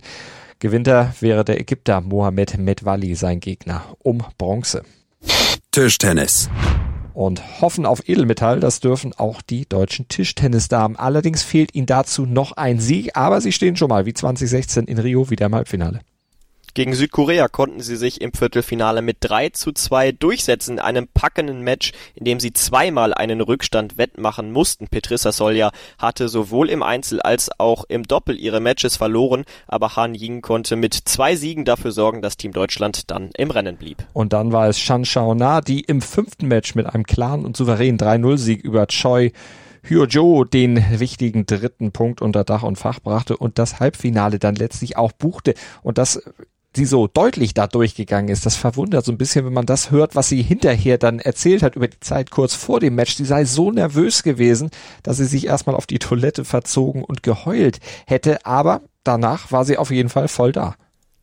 Gewinner 0.59 1.13
wäre 1.19 1.43
der 1.43 1.59
Ägypter 1.59 1.99
Mohamed 1.99 2.57
Medvali 2.57 3.15
sein 3.15 3.39
Gegner 3.39 3.83
um 3.99 4.23
Bronze. 4.37 4.83
Tischtennis. 5.71 6.49
Und 7.13 7.61
hoffen 7.61 7.85
auf 7.85 8.07
Edelmetall, 8.07 8.61
das 8.61 8.79
dürfen 8.79 9.13
auch 9.17 9.41
die 9.41 9.67
deutschen 9.67 10.07
Tischtennisdamen. 10.07 10.97
Allerdings 10.97 11.43
fehlt 11.43 11.75
ihnen 11.75 11.87
dazu 11.87 12.25
noch 12.25 12.53
ein 12.53 12.79
Sieg, 12.79 13.17
aber 13.17 13.41
sie 13.41 13.51
stehen 13.51 13.75
schon 13.75 13.89
mal 13.89 14.05
wie 14.05 14.13
2016 14.13 14.85
in 14.85 14.97
Rio 14.97 15.29
wieder 15.29 15.47
im 15.47 15.55
Halbfinale. 15.55 15.99
Gegen 16.73 16.93
Südkorea 16.93 17.49
konnten 17.49 17.81
sie 17.81 17.97
sich 17.97 18.21
im 18.21 18.31
Viertelfinale 18.31 19.01
mit 19.01 19.17
3 19.19 19.49
zu 19.49 19.73
2 19.73 20.13
durchsetzen 20.13 20.73
in 20.73 20.79
einem 20.79 21.09
packenden 21.13 21.61
Match, 21.63 21.91
in 22.15 22.23
dem 22.23 22.39
sie 22.39 22.53
zweimal 22.53 23.13
einen 23.13 23.41
Rückstand 23.41 23.97
wettmachen 23.97 24.53
mussten. 24.53 24.87
Petrissa 24.87 25.33
Solja 25.33 25.71
hatte 25.97 26.29
sowohl 26.29 26.69
im 26.69 26.81
Einzel 26.81 27.21
als 27.21 27.49
auch 27.59 27.83
im 27.89 28.03
Doppel 28.03 28.39
ihre 28.39 28.61
Matches 28.61 28.95
verloren, 28.95 29.43
aber 29.67 29.97
Han 29.97 30.15
Ying 30.15 30.41
konnte 30.41 30.77
mit 30.77 30.93
zwei 30.93 31.35
Siegen 31.35 31.65
dafür 31.65 31.91
sorgen, 31.91 32.21
dass 32.21 32.37
Team 32.37 32.53
Deutschland 32.53 33.11
dann 33.11 33.31
im 33.35 33.51
Rennen 33.51 33.75
blieb. 33.75 33.97
Und 34.13 34.31
dann 34.31 34.53
war 34.53 34.69
es 34.69 34.79
Shan 34.79 35.03
Shao-Na, 35.03 35.59
die 35.59 35.81
im 35.81 36.01
fünften 36.01 36.47
Match 36.47 36.75
mit 36.75 36.85
einem 36.85 37.03
klaren 37.03 37.43
und 37.43 37.57
souveränen 37.57 37.99
3-0-Sieg 37.99 38.63
über 38.63 38.87
Choi 38.87 39.31
Hyojo 39.83 40.43
den 40.43 40.99
wichtigen 40.99 41.45
dritten 41.45 41.91
Punkt 41.91 42.21
unter 42.21 42.43
Dach 42.43 42.63
und 42.63 42.77
Fach 42.77 42.99
brachte 42.99 43.35
und 43.35 43.57
das 43.57 43.79
Halbfinale 43.79 44.37
dann 44.37 44.55
letztlich 44.55 44.95
auch 44.95 45.11
buchte. 45.11 45.55
Und 45.81 45.97
das 45.97 46.21
sie 46.75 46.85
so 46.85 47.07
deutlich 47.07 47.53
da 47.53 47.67
durchgegangen 47.67 48.29
ist. 48.29 48.45
Das 48.45 48.55
verwundert 48.55 49.05
so 49.05 49.11
ein 49.11 49.17
bisschen, 49.17 49.45
wenn 49.45 49.53
man 49.53 49.65
das 49.65 49.91
hört, 49.91 50.15
was 50.15 50.29
sie 50.29 50.41
hinterher 50.41 50.97
dann 50.97 51.19
erzählt 51.19 51.63
hat 51.63 51.75
über 51.75 51.87
die 51.87 51.99
Zeit 51.99 52.31
kurz 52.31 52.55
vor 52.55 52.79
dem 52.79 52.95
Match. 52.95 53.15
Sie 53.15 53.25
sei 53.25 53.45
so 53.45 53.71
nervös 53.71 54.23
gewesen, 54.23 54.69
dass 55.03 55.17
sie 55.17 55.25
sich 55.25 55.47
erstmal 55.47 55.75
auf 55.75 55.85
die 55.85 55.99
Toilette 55.99 56.45
verzogen 56.45 57.03
und 57.03 57.23
geheult 57.23 57.79
hätte, 58.07 58.45
aber 58.45 58.81
danach 59.03 59.51
war 59.51 59.65
sie 59.65 59.77
auf 59.77 59.91
jeden 59.91 60.09
Fall 60.09 60.27
voll 60.27 60.51
da. 60.51 60.75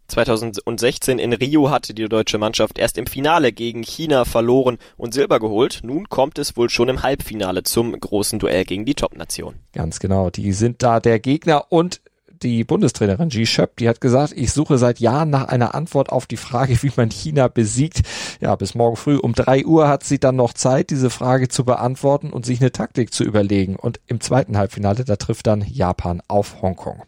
2016 0.08 1.18
in 1.18 1.34
Rio 1.34 1.70
hatte 1.70 1.92
die 1.92 2.08
deutsche 2.08 2.38
Mannschaft 2.38 2.78
erst 2.78 2.96
im 2.96 3.06
Finale 3.06 3.52
gegen 3.52 3.82
China 3.82 4.24
verloren 4.24 4.78
und 4.96 5.12
Silber 5.12 5.38
geholt. 5.38 5.80
Nun 5.82 6.08
kommt 6.08 6.38
es 6.38 6.56
wohl 6.56 6.70
schon 6.70 6.88
im 6.88 7.02
Halbfinale 7.02 7.62
zum 7.62 7.98
großen 7.98 8.38
Duell 8.38 8.64
gegen 8.64 8.86
die 8.86 8.94
Top-Nation. 8.94 9.56
Ganz 9.74 10.00
genau, 10.00 10.30
die 10.30 10.52
sind 10.52 10.82
da 10.82 11.00
der 11.00 11.20
Gegner 11.20 11.70
und 11.70 12.00
die 12.42 12.64
Bundestrainerin 12.64 13.30
Ji 13.30 13.46
Schöp, 13.46 13.76
die 13.76 13.88
hat 13.88 14.00
gesagt, 14.00 14.32
ich 14.36 14.52
suche 14.52 14.78
seit 14.78 15.00
Jahren 15.00 15.30
nach 15.30 15.48
einer 15.48 15.74
Antwort 15.74 16.10
auf 16.10 16.26
die 16.26 16.36
Frage, 16.36 16.82
wie 16.82 16.92
man 16.96 17.10
China 17.10 17.48
besiegt. 17.48 18.02
Ja, 18.40 18.54
bis 18.56 18.74
morgen 18.74 18.96
früh 18.96 19.16
um 19.16 19.34
drei 19.34 19.64
Uhr 19.64 19.88
hat 19.88 20.04
sie 20.04 20.18
dann 20.18 20.36
noch 20.36 20.52
Zeit, 20.52 20.90
diese 20.90 21.10
Frage 21.10 21.48
zu 21.48 21.64
beantworten 21.64 22.30
und 22.30 22.46
sich 22.46 22.60
eine 22.60 22.72
Taktik 22.72 23.12
zu 23.12 23.24
überlegen. 23.24 23.76
Und 23.76 24.00
im 24.06 24.20
zweiten 24.20 24.56
Halbfinale, 24.56 25.04
da 25.04 25.16
trifft 25.16 25.46
dann 25.46 25.64
Japan 25.68 26.22
auf 26.28 26.62
Hongkong. 26.62 27.02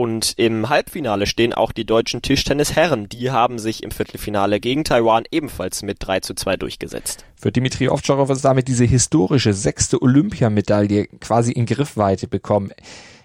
Und 0.00 0.32
im 0.38 0.70
Halbfinale 0.70 1.26
stehen 1.26 1.52
auch 1.52 1.72
die 1.72 1.84
deutschen 1.84 2.22
Tischtennisherren. 2.22 3.10
Die 3.10 3.32
haben 3.32 3.58
sich 3.58 3.82
im 3.82 3.90
Viertelfinale 3.90 4.58
gegen 4.58 4.82
Taiwan 4.82 5.24
ebenfalls 5.30 5.82
mit 5.82 5.98
3 6.00 6.20
zu 6.20 6.32
2 6.32 6.56
durchgesetzt. 6.56 7.26
Für 7.36 7.52
Dimitri 7.52 7.90
Ovtcharov 7.90 8.30
ist 8.30 8.42
damit 8.46 8.66
diese 8.66 8.86
historische 8.86 9.52
sechste 9.52 10.00
Olympiamedaille 10.00 11.06
quasi 11.20 11.52
in 11.52 11.66
Griffweite 11.66 12.28
bekommen. 12.28 12.70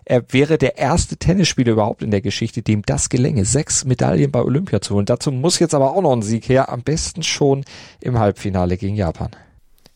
Er 0.08 0.22
wäre 0.32 0.60
der 0.60 0.78
erste 0.78 1.18
Tennisspieler 1.18 1.72
überhaupt 1.74 2.04
in 2.04 2.12
der 2.12 2.22
Geschichte, 2.22 2.62
dem 2.62 2.84
das 2.84 3.10
gelänge, 3.10 3.44
sechs 3.44 3.86
Medaillen 3.86 4.32
bei 4.32 4.42
Olympia 4.42 4.80
zu 4.80 4.94
holen. 4.94 5.08
Dazu 5.08 5.32
muss 5.32 5.58
jetzt 5.58 5.74
aber 5.74 5.96
auch 5.96 6.02
noch 6.02 6.14
ein 6.14 6.22
Sieg 6.22 6.48
her, 6.48 6.70
am 6.70 6.84
besten 6.84 7.24
schon 7.24 7.66
im 8.02 8.20
Halbfinale 8.20 8.78
gegen 8.78 8.96
Japan. 8.96 9.32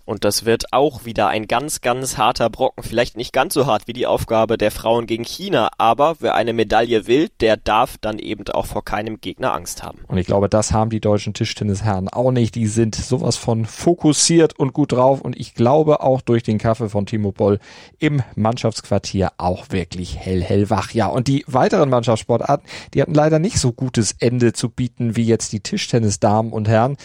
Und 0.10 0.26
das 0.26 0.43
wird 0.43 0.74
auch 0.74 1.06
wieder 1.06 1.28
ein 1.28 1.45
ganz, 1.45 1.82
ganz 1.82 2.17
harter 2.17 2.50
Brocken. 2.50 2.84
Vielleicht 2.84 3.15
nicht 3.15 3.32
ganz 3.32 3.54
so 3.54 3.67
hart 3.67 3.86
wie 3.86 3.93
die 3.93 4.08
Aufgabe 4.08 4.58
der 4.58 4.72
Frauen 4.72 5.06
gegen 5.06 5.24
China, 5.24 5.69
aber 5.78 6.15
wer 6.19 6.34
eine 6.34 6.52
Medaille 6.52 7.06
will, 7.06 7.30
der 7.41 7.58
darf 7.58 8.00
dann 8.00 8.17
eben 8.17 8.48
auch 8.48 8.65
vor 8.65 8.84
keinem 8.84 9.22
Gegner 9.22 9.54
Angst 9.54 9.84
haben. 9.84 10.00
Und 10.08 10.17
ich 10.17 10.26
glaube, 10.26 10.50
das 10.50 10.72
haben 10.72 10.89
die 10.89 11.00
deutschen 11.00 11.36
Tischtennisherren 11.36 12.10
auch 12.10 12.32
nicht. 12.32 12.56
Die 12.56 12.65
sind 12.65 12.95
sowas 12.95 13.36
von 13.36 13.65
fokussiert 13.65 14.58
und 14.58 14.74
gut 14.74 14.93
drauf. 14.93 15.22
Und 15.22 15.39
ich 15.39 15.54
glaube 15.54 16.02
auch 16.02 16.22
durch 16.22 16.41
den 16.41 16.58
Kaffee 16.58 16.89
von 16.89 17.06
Timo 17.06 17.32
Boll 17.32 17.60
im 18.00 18.24
Mannschaftsquartier 18.36 19.34
auch 19.38 19.67
wirklich 19.69 20.17
hell, 20.17 20.41
hell 20.41 20.72
wach. 20.72 20.89
Ja, 20.89 21.06
und 21.06 21.28
die 21.28 21.43
weiteren 21.45 21.91
Mannschaftssportarten, 21.91 22.67
die 22.95 23.04
hatten 23.04 23.13
leider 23.13 23.38
nicht 23.38 23.60
so 23.60 23.74
gutes 23.74 24.15
Ende 24.17 24.54
zu 24.54 24.69
bieten 24.69 25.15
wie 25.15 25.26
jetzt 25.26 25.54
die 25.54 25.60
Tischtennisdamen 25.60 26.52
und 26.52 26.67
Herren. 26.67 26.98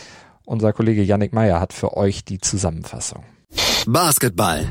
Unser 0.46 0.74
Kollege 0.74 1.02
Yannick 1.02 1.32
Meyer 1.32 1.58
hat 1.58 1.72
für 1.72 1.96
euch 1.96 2.22
die 2.22 2.38
Zusammenfassung. 2.38 3.24
Basketball. 3.86 4.68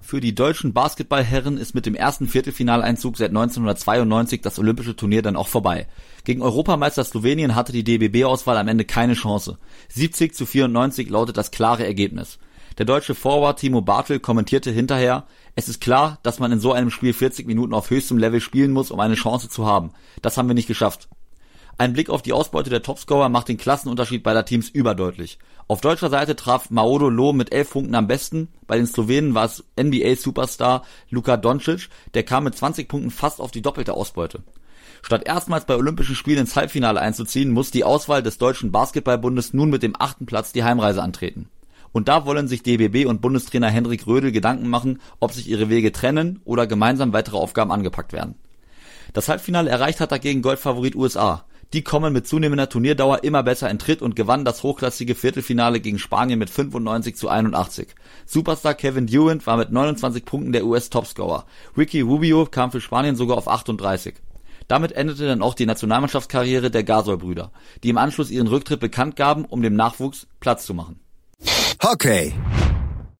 Für 0.00 0.20
die 0.20 0.36
deutschen 0.36 0.72
Basketballherren 0.72 1.58
ist 1.58 1.74
mit 1.74 1.84
dem 1.84 1.96
ersten 1.96 2.28
Viertelfinaleinzug 2.28 3.16
seit 3.16 3.30
1992 3.30 4.40
das 4.40 4.60
olympische 4.60 4.94
Turnier 4.94 5.22
dann 5.22 5.34
auch 5.34 5.48
vorbei. 5.48 5.88
Gegen 6.22 6.42
Europameister 6.42 7.02
Slowenien 7.02 7.56
hatte 7.56 7.72
die 7.72 7.82
DBB-Auswahl 7.82 8.56
am 8.56 8.68
Ende 8.68 8.84
keine 8.84 9.14
Chance. 9.14 9.58
70 9.88 10.32
zu 10.32 10.46
94 10.46 11.10
lautet 11.10 11.36
das 11.36 11.50
klare 11.50 11.84
Ergebnis. 11.84 12.38
Der 12.78 12.86
deutsche 12.86 13.16
Forward 13.16 13.58
Timo 13.58 13.82
Bartel 13.82 14.20
kommentierte 14.20 14.70
hinterher, 14.70 15.26
es 15.56 15.68
ist 15.68 15.80
klar, 15.80 16.20
dass 16.22 16.38
man 16.38 16.52
in 16.52 16.60
so 16.60 16.72
einem 16.72 16.90
Spiel 16.90 17.12
40 17.12 17.48
Minuten 17.48 17.74
auf 17.74 17.90
höchstem 17.90 18.16
Level 18.16 18.40
spielen 18.40 18.70
muss, 18.70 18.92
um 18.92 19.00
eine 19.00 19.16
Chance 19.16 19.48
zu 19.48 19.66
haben. 19.66 19.90
Das 20.22 20.36
haben 20.36 20.46
wir 20.46 20.54
nicht 20.54 20.68
geschafft. 20.68 21.08
Ein 21.80 21.94
Blick 21.94 22.10
auf 22.10 22.20
die 22.20 22.34
Ausbeute 22.34 22.68
der 22.68 22.82
Topscorer 22.82 23.30
macht 23.30 23.48
den 23.48 23.56
Klassenunterschied 23.56 24.22
beider 24.22 24.44
Teams 24.44 24.68
überdeutlich. 24.68 25.38
Auf 25.66 25.80
deutscher 25.80 26.10
Seite 26.10 26.36
traf 26.36 26.68
Maodo 26.68 27.08
Loh 27.08 27.32
mit 27.32 27.54
elf 27.54 27.70
Punkten 27.70 27.94
am 27.94 28.06
besten. 28.06 28.48
Bei 28.66 28.76
den 28.76 28.86
Slowenen 28.86 29.32
war 29.32 29.46
es 29.46 29.64
NBA-Superstar 29.80 30.82
Luka 31.08 31.38
Doncic, 31.38 31.88
der 32.12 32.22
kam 32.24 32.44
mit 32.44 32.54
20 32.54 32.86
Punkten 32.86 33.10
fast 33.10 33.40
auf 33.40 33.50
die 33.50 33.62
doppelte 33.62 33.94
Ausbeute. 33.94 34.42
Statt 35.00 35.22
erstmals 35.24 35.64
bei 35.64 35.74
Olympischen 35.74 36.16
Spielen 36.16 36.40
ins 36.40 36.54
Halbfinale 36.54 37.00
einzuziehen, 37.00 37.50
muss 37.50 37.70
die 37.70 37.84
Auswahl 37.84 38.22
des 38.22 38.36
Deutschen 38.36 38.72
Basketballbundes 38.72 39.54
nun 39.54 39.70
mit 39.70 39.82
dem 39.82 39.96
achten 39.98 40.26
Platz 40.26 40.52
die 40.52 40.64
Heimreise 40.64 41.02
antreten. 41.02 41.48
Und 41.92 42.08
da 42.08 42.26
wollen 42.26 42.46
sich 42.46 42.62
DBB 42.62 43.06
und 43.06 43.22
Bundestrainer 43.22 43.70
Henrik 43.70 44.06
Rödel 44.06 44.32
Gedanken 44.32 44.68
machen, 44.68 45.00
ob 45.18 45.32
sich 45.32 45.48
ihre 45.48 45.70
Wege 45.70 45.92
trennen 45.92 46.42
oder 46.44 46.66
gemeinsam 46.66 47.14
weitere 47.14 47.38
Aufgaben 47.38 47.72
angepackt 47.72 48.12
werden. 48.12 48.34
Das 49.14 49.30
Halbfinale 49.30 49.70
erreicht 49.70 50.00
hat 50.00 50.12
dagegen 50.12 50.42
Goldfavorit 50.42 50.94
USA. 50.94 51.46
Die 51.72 51.82
kommen 51.82 52.12
mit 52.12 52.26
zunehmender 52.26 52.68
Turnierdauer 52.68 53.22
immer 53.22 53.44
besser 53.44 53.70
in 53.70 53.78
Tritt 53.78 54.02
und 54.02 54.16
gewannen 54.16 54.44
das 54.44 54.64
hochklassige 54.64 55.14
Viertelfinale 55.14 55.78
gegen 55.78 56.00
Spanien 56.00 56.38
mit 56.38 56.50
95 56.50 57.14
zu 57.14 57.28
81. 57.28 57.88
Superstar 58.26 58.74
Kevin 58.74 59.06
Durant 59.06 59.46
war 59.46 59.56
mit 59.56 59.70
29 59.70 60.24
Punkten 60.24 60.52
der 60.52 60.66
US-Topscorer. 60.66 61.46
Ricky 61.76 62.00
Rubio 62.00 62.46
kam 62.46 62.72
für 62.72 62.80
Spanien 62.80 63.14
sogar 63.14 63.38
auf 63.38 63.46
38. 63.46 64.14
Damit 64.66 64.92
endete 64.92 65.26
dann 65.26 65.42
auch 65.42 65.54
die 65.54 65.66
Nationalmannschaftskarriere 65.66 66.70
der 66.70 66.82
Gasol-Brüder, 66.82 67.52
die 67.82 67.90
im 67.90 67.98
Anschluss 67.98 68.30
ihren 68.30 68.48
Rücktritt 68.48 68.80
bekannt 68.80 69.14
gaben, 69.14 69.44
um 69.44 69.62
dem 69.62 69.74
Nachwuchs 69.74 70.26
Platz 70.40 70.66
zu 70.66 70.74
machen. 70.74 70.98
Hockey. 71.82 72.32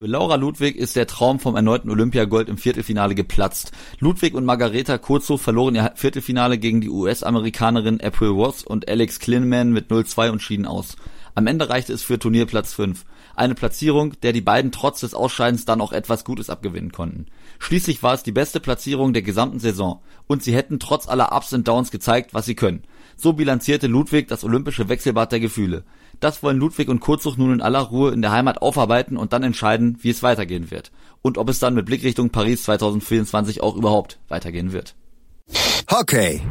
Für 0.02 0.08
Laura 0.08 0.36
Ludwig 0.36 0.76
ist 0.76 0.96
der 0.96 1.06
Traum 1.06 1.40
vom 1.40 1.56
erneuten 1.56 1.90
Olympiagold 1.90 2.48
im 2.48 2.56
Viertelfinale 2.56 3.14
geplatzt. 3.14 3.72
Ludwig 3.98 4.32
und 4.32 4.46
Margareta 4.46 4.96
Kurzo 4.96 5.36
verloren 5.36 5.74
ihr 5.74 5.92
Viertelfinale 5.94 6.56
gegen 6.56 6.80
die 6.80 6.88
US-Amerikanerin 6.88 8.00
April 8.00 8.30
Ross 8.30 8.64
und 8.64 8.88
Alex 8.88 9.18
Klinman 9.18 9.72
mit 9.72 9.90
0-2 9.90 10.30
und 10.30 10.40
schieden 10.40 10.64
aus. 10.64 10.96
Am 11.34 11.46
Ende 11.46 11.68
reichte 11.68 11.92
es 11.92 12.02
für 12.02 12.18
Turnierplatz 12.18 12.72
5. 12.72 13.04
Eine 13.36 13.54
Platzierung, 13.54 14.18
der 14.22 14.32
die 14.32 14.40
beiden 14.40 14.72
trotz 14.72 15.00
des 15.00 15.12
Ausscheidens 15.12 15.66
dann 15.66 15.82
auch 15.82 15.92
etwas 15.92 16.24
Gutes 16.24 16.48
abgewinnen 16.48 16.92
konnten. 16.92 17.26
Schließlich 17.58 18.02
war 18.02 18.14
es 18.14 18.22
die 18.22 18.32
beste 18.32 18.58
Platzierung 18.58 19.12
der 19.12 19.20
gesamten 19.20 19.58
Saison 19.58 20.00
und 20.26 20.42
sie 20.42 20.54
hätten 20.54 20.80
trotz 20.80 21.10
aller 21.10 21.36
Ups 21.36 21.52
und 21.52 21.68
Downs 21.68 21.90
gezeigt, 21.90 22.32
was 22.32 22.46
sie 22.46 22.54
können. 22.54 22.84
So 23.16 23.34
bilanzierte 23.34 23.86
Ludwig 23.86 24.28
das 24.28 24.44
olympische 24.44 24.88
Wechselbad 24.88 25.30
der 25.30 25.40
Gefühle. 25.40 25.84
Das 26.20 26.42
wollen 26.42 26.58
Ludwig 26.58 26.88
und 26.88 27.00
Kurzsuch 27.00 27.38
nun 27.38 27.54
in 27.54 27.62
aller 27.62 27.80
Ruhe 27.80 28.12
in 28.12 28.20
der 28.20 28.30
Heimat 28.30 28.60
aufarbeiten 28.60 29.16
und 29.16 29.32
dann 29.32 29.42
entscheiden, 29.42 29.98
wie 30.02 30.10
es 30.10 30.22
weitergehen 30.22 30.70
wird. 30.70 30.92
Und 31.22 31.38
ob 31.38 31.48
es 31.48 31.58
dann 31.58 31.74
mit 31.74 31.86
Blick 31.86 32.04
Richtung 32.04 32.30
Paris 32.30 32.64
2024 32.64 33.62
auch 33.62 33.74
überhaupt 33.74 34.18
weitergehen 34.28 34.72
wird. 34.72 34.94
Hockey. 35.90 36.42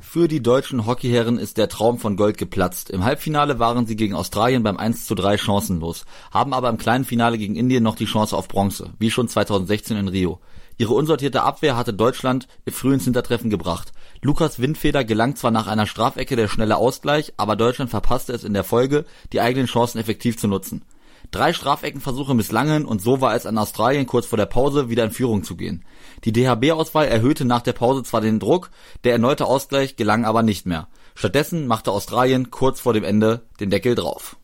Für 0.00 0.28
die 0.28 0.42
deutschen 0.42 0.86
Hockeyherren 0.86 1.38
ist 1.38 1.58
der 1.58 1.68
Traum 1.68 1.98
von 1.98 2.16
Gold 2.16 2.38
geplatzt. 2.38 2.90
Im 2.90 3.04
Halbfinale 3.04 3.58
waren 3.58 3.86
sie 3.86 3.96
gegen 3.96 4.14
Australien 4.14 4.62
beim 4.62 4.76
1 4.76 5.04
zu 5.06 5.14
3 5.14 5.36
chancenlos, 5.36 6.04
haben 6.30 6.54
aber 6.54 6.68
im 6.68 6.78
kleinen 6.78 7.04
Finale 7.04 7.38
gegen 7.38 7.54
Indien 7.54 7.82
noch 7.82 7.96
die 7.96 8.06
Chance 8.06 8.36
auf 8.36 8.48
Bronze, 8.48 8.94
wie 8.98 9.10
schon 9.10 9.28
2016 9.28 9.96
in 9.96 10.08
Rio. 10.08 10.40
Ihre 10.78 10.94
unsortierte 10.94 11.42
Abwehr 11.42 11.76
hatte 11.76 11.92
Deutschland 11.92 12.48
früh 12.68 12.94
ins 12.94 13.04
Hintertreffen 13.04 13.50
gebracht. 13.50 13.92
Lukas 14.26 14.58
Windfeder 14.58 15.04
gelang 15.04 15.36
zwar 15.36 15.52
nach 15.52 15.68
einer 15.68 15.86
Strafecke 15.86 16.34
der 16.34 16.48
schnelle 16.48 16.78
Ausgleich, 16.78 17.32
aber 17.36 17.54
Deutschland 17.54 17.90
verpasste 17.92 18.32
es 18.32 18.42
in 18.42 18.54
der 18.54 18.64
Folge, 18.64 19.04
die 19.32 19.40
eigenen 19.40 19.68
Chancen 19.68 20.00
effektiv 20.00 20.36
zu 20.36 20.48
nutzen. 20.48 20.82
Drei 21.30 21.52
Strafeckenversuche 21.52 22.34
misslangen 22.34 22.86
und 22.86 23.00
so 23.00 23.20
war 23.20 23.36
es 23.36 23.46
an 23.46 23.56
Australien 23.56 24.06
kurz 24.06 24.26
vor 24.26 24.36
der 24.36 24.46
Pause 24.46 24.90
wieder 24.90 25.04
in 25.04 25.12
Führung 25.12 25.44
zu 25.44 25.54
gehen. 25.56 25.84
Die 26.24 26.32
DHB-Auswahl 26.32 27.06
erhöhte 27.06 27.44
nach 27.44 27.62
der 27.62 27.72
Pause 27.72 28.02
zwar 28.02 28.20
den 28.20 28.40
Druck, 28.40 28.70
der 29.04 29.12
erneute 29.12 29.46
Ausgleich 29.46 29.94
gelang 29.94 30.24
aber 30.24 30.42
nicht 30.42 30.66
mehr. 30.66 30.88
Stattdessen 31.14 31.68
machte 31.68 31.92
Australien 31.92 32.50
kurz 32.50 32.80
vor 32.80 32.94
dem 32.94 33.04
Ende 33.04 33.42
den 33.60 33.70
Deckel 33.70 33.94
drauf. 33.94 34.36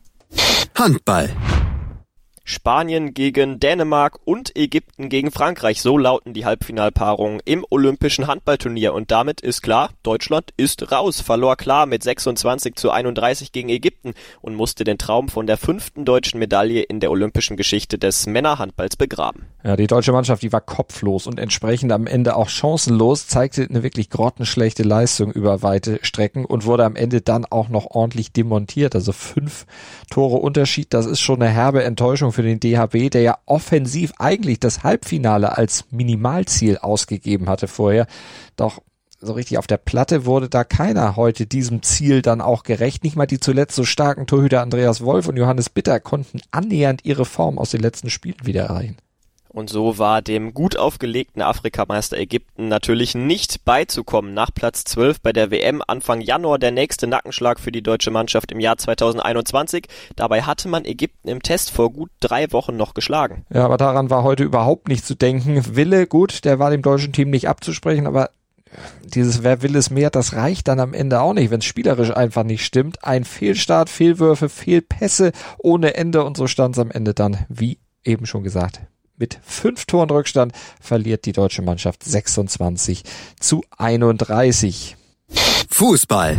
Handball. 0.75 1.29
Spanien 2.45 3.13
gegen 3.13 3.59
Dänemark 3.61 4.19
und 4.25 4.55
Ägypten 4.57 5.07
gegen 5.07 5.31
Frankreich. 5.31 5.81
So 5.81 5.97
lauten 5.97 6.33
die 6.33 6.43
Halbfinalpaarungen 6.43 7.41
im 7.45 7.65
Olympischen 7.69 8.27
Handballturnier. 8.27 8.93
Und 8.93 9.11
damit 9.11 9.39
ist 9.39 9.61
klar, 9.61 9.91
Deutschland 10.03 10.51
ist 10.57 10.91
raus, 10.91 11.21
verlor 11.21 11.55
klar 11.55 11.85
mit 11.85 12.03
26 12.03 12.75
zu 12.75 12.91
31 12.91 13.53
gegen 13.53 13.69
Ägypten 13.69 14.13
und 14.41 14.55
musste 14.55 14.83
den 14.83 14.97
Traum 14.97 15.29
von 15.29 15.47
der 15.47 15.55
fünften 15.55 16.03
deutschen 16.03 16.37
Medaille 16.37 16.81
in 16.81 16.99
der 16.99 17.11
olympischen 17.11 17.55
Geschichte 17.55 17.97
des 17.97 18.27
Männerhandballs 18.27 18.97
begraben. 18.97 19.45
Ja, 19.63 19.77
die 19.77 19.87
deutsche 19.87 20.11
Mannschaft, 20.11 20.43
die 20.43 20.51
war 20.51 20.59
kopflos 20.59 21.27
und 21.27 21.39
entsprechend 21.39 21.93
am 21.93 22.07
Ende 22.07 22.35
auch 22.35 22.49
chancenlos, 22.49 23.27
zeigte 23.27 23.65
eine 23.69 23.83
wirklich 23.83 24.09
grottenschlechte 24.09 24.83
Leistung 24.83 25.31
über 25.31 25.61
weite 25.61 25.99
Strecken 26.01 26.43
und 26.43 26.65
wurde 26.65 26.83
am 26.83 26.97
Ende 26.97 27.21
dann 27.21 27.45
auch 27.45 27.69
noch 27.69 27.85
ordentlich 27.91 28.33
demontiert. 28.33 28.95
Also 28.95 29.13
fünf 29.13 29.65
Tore 30.09 30.37
Unterschied, 30.37 30.93
das 30.93 31.05
ist 31.05 31.21
schon 31.21 31.41
eine 31.41 31.49
herbe 31.49 31.85
Enttäuschung 31.85 32.32
für 32.33 32.43
den 32.43 32.59
DHB, 32.59 33.09
der 33.09 33.21
ja 33.21 33.37
offensiv 33.45 34.13
eigentlich 34.19 34.59
das 34.59 34.83
Halbfinale 34.83 35.57
als 35.57 35.85
Minimalziel 35.91 36.77
ausgegeben 36.77 37.49
hatte 37.49 37.67
vorher. 37.67 38.07
Doch 38.55 38.81
so 39.19 39.33
richtig 39.33 39.57
auf 39.57 39.67
der 39.67 39.77
Platte 39.77 40.25
wurde 40.25 40.49
da 40.49 40.63
keiner 40.63 41.15
heute 41.15 41.45
diesem 41.45 41.81
Ziel 41.81 42.21
dann 42.21 42.41
auch 42.41 42.63
gerecht. 42.63 43.03
Nicht 43.03 43.15
mal 43.15 43.25
die 43.25 43.39
zuletzt 43.39 43.75
so 43.75 43.85
starken 43.85 44.27
Torhüter 44.27 44.61
Andreas 44.61 45.01
Wolf 45.01 45.27
und 45.27 45.37
Johannes 45.37 45.69
Bitter 45.69 45.99
konnten 45.99 46.41
annähernd 46.51 47.05
ihre 47.05 47.25
Form 47.25 47.57
aus 47.57 47.71
den 47.71 47.81
letzten 47.81 48.09
Spielen 48.09 48.35
wieder 48.43 48.63
erreichen. 48.63 48.97
Und 49.53 49.69
so 49.69 49.99
war 49.99 50.23
dem 50.23 50.55
gut 50.55 50.77
aufgelegten 50.77 51.43
Afrikameister 51.43 52.17
Ägypten 52.17 52.69
natürlich 52.69 53.13
nicht 53.13 53.63
beizukommen. 53.65 54.33
Nach 54.33 54.49
Platz 54.51 54.83
12 54.83 55.21
bei 55.21 55.31
der 55.31 55.51
WM 55.51 55.83
Anfang 55.87 56.21
Januar 56.21 56.57
der 56.57 56.71
nächste 56.71 57.05
Nackenschlag 57.05 57.59
für 57.59 57.71
die 57.71 57.83
deutsche 57.83 58.09
Mannschaft 58.09 58.51
im 58.51 58.59
Jahr 58.59 58.79
2021. 58.79 59.85
Dabei 60.15 60.41
hatte 60.41 60.67
man 60.67 60.85
Ägypten 60.85 61.27
im 61.27 61.43
Test 61.43 61.69
vor 61.69 61.93
gut 61.93 62.09
drei 62.19 62.51
Wochen 62.51 62.75
noch 62.75 62.95
geschlagen. 62.95 63.45
Ja, 63.53 63.63
aber 63.63 63.77
daran 63.77 64.09
war 64.09 64.23
heute 64.23 64.43
überhaupt 64.43 64.87
nicht 64.87 65.05
zu 65.05 65.13
denken. 65.13 65.75
Wille, 65.75 66.07
gut, 66.07 66.45
der 66.45 66.57
war 66.57 66.71
dem 66.71 66.81
deutschen 66.81 67.13
Team 67.13 67.29
nicht 67.29 67.47
abzusprechen, 67.47 68.07
aber 68.07 68.31
dieses 69.03 69.43
Wer 69.43 69.61
will 69.61 69.75
es 69.75 69.91
mehr, 69.91 70.09
das 70.09 70.33
reicht 70.33 70.67
dann 70.67 70.79
am 70.79 70.95
Ende 70.95 71.21
auch 71.21 71.33
nicht, 71.33 71.51
wenn 71.51 71.59
es 71.59 71.65
spielerisch 71.65 72.09
einfach 72.09 72.43
nicht 72.43 72.65
stimmt. 72.65 73.03
Ein 73.03 73.23
Fehlstart, 73.23 73.91
Fehlwürfe, 73.91 74.49
Fehlpässe 74.49 75.31
ohne 75.59 75.93
Ende 75.93 76.23
und 76.23 76.37
so 76.37 76.47
stand 76.47 76.75
es 76.75 76.79
am 76.79 76.89
Ende 76.89 77.13
dann, 77.13 77.45
wie 77.49 77.77
eben 78.03 78.25
schon 78.25 78.43
gesagt, 78.43 78.81
mit 79.17 79.39
fünf 79.43 79.85
Toren 79.85 80.09
Rückstand 80.09 80.53
verliert 80.81 81.25
die 81.25 81.33
deutsche 81.33 81.61
Mannschaft 81.61 82.03
26 82.03 83.03
zu 83.39 83.63
31. 83.77 84.95
Fußball. 85.69 86.37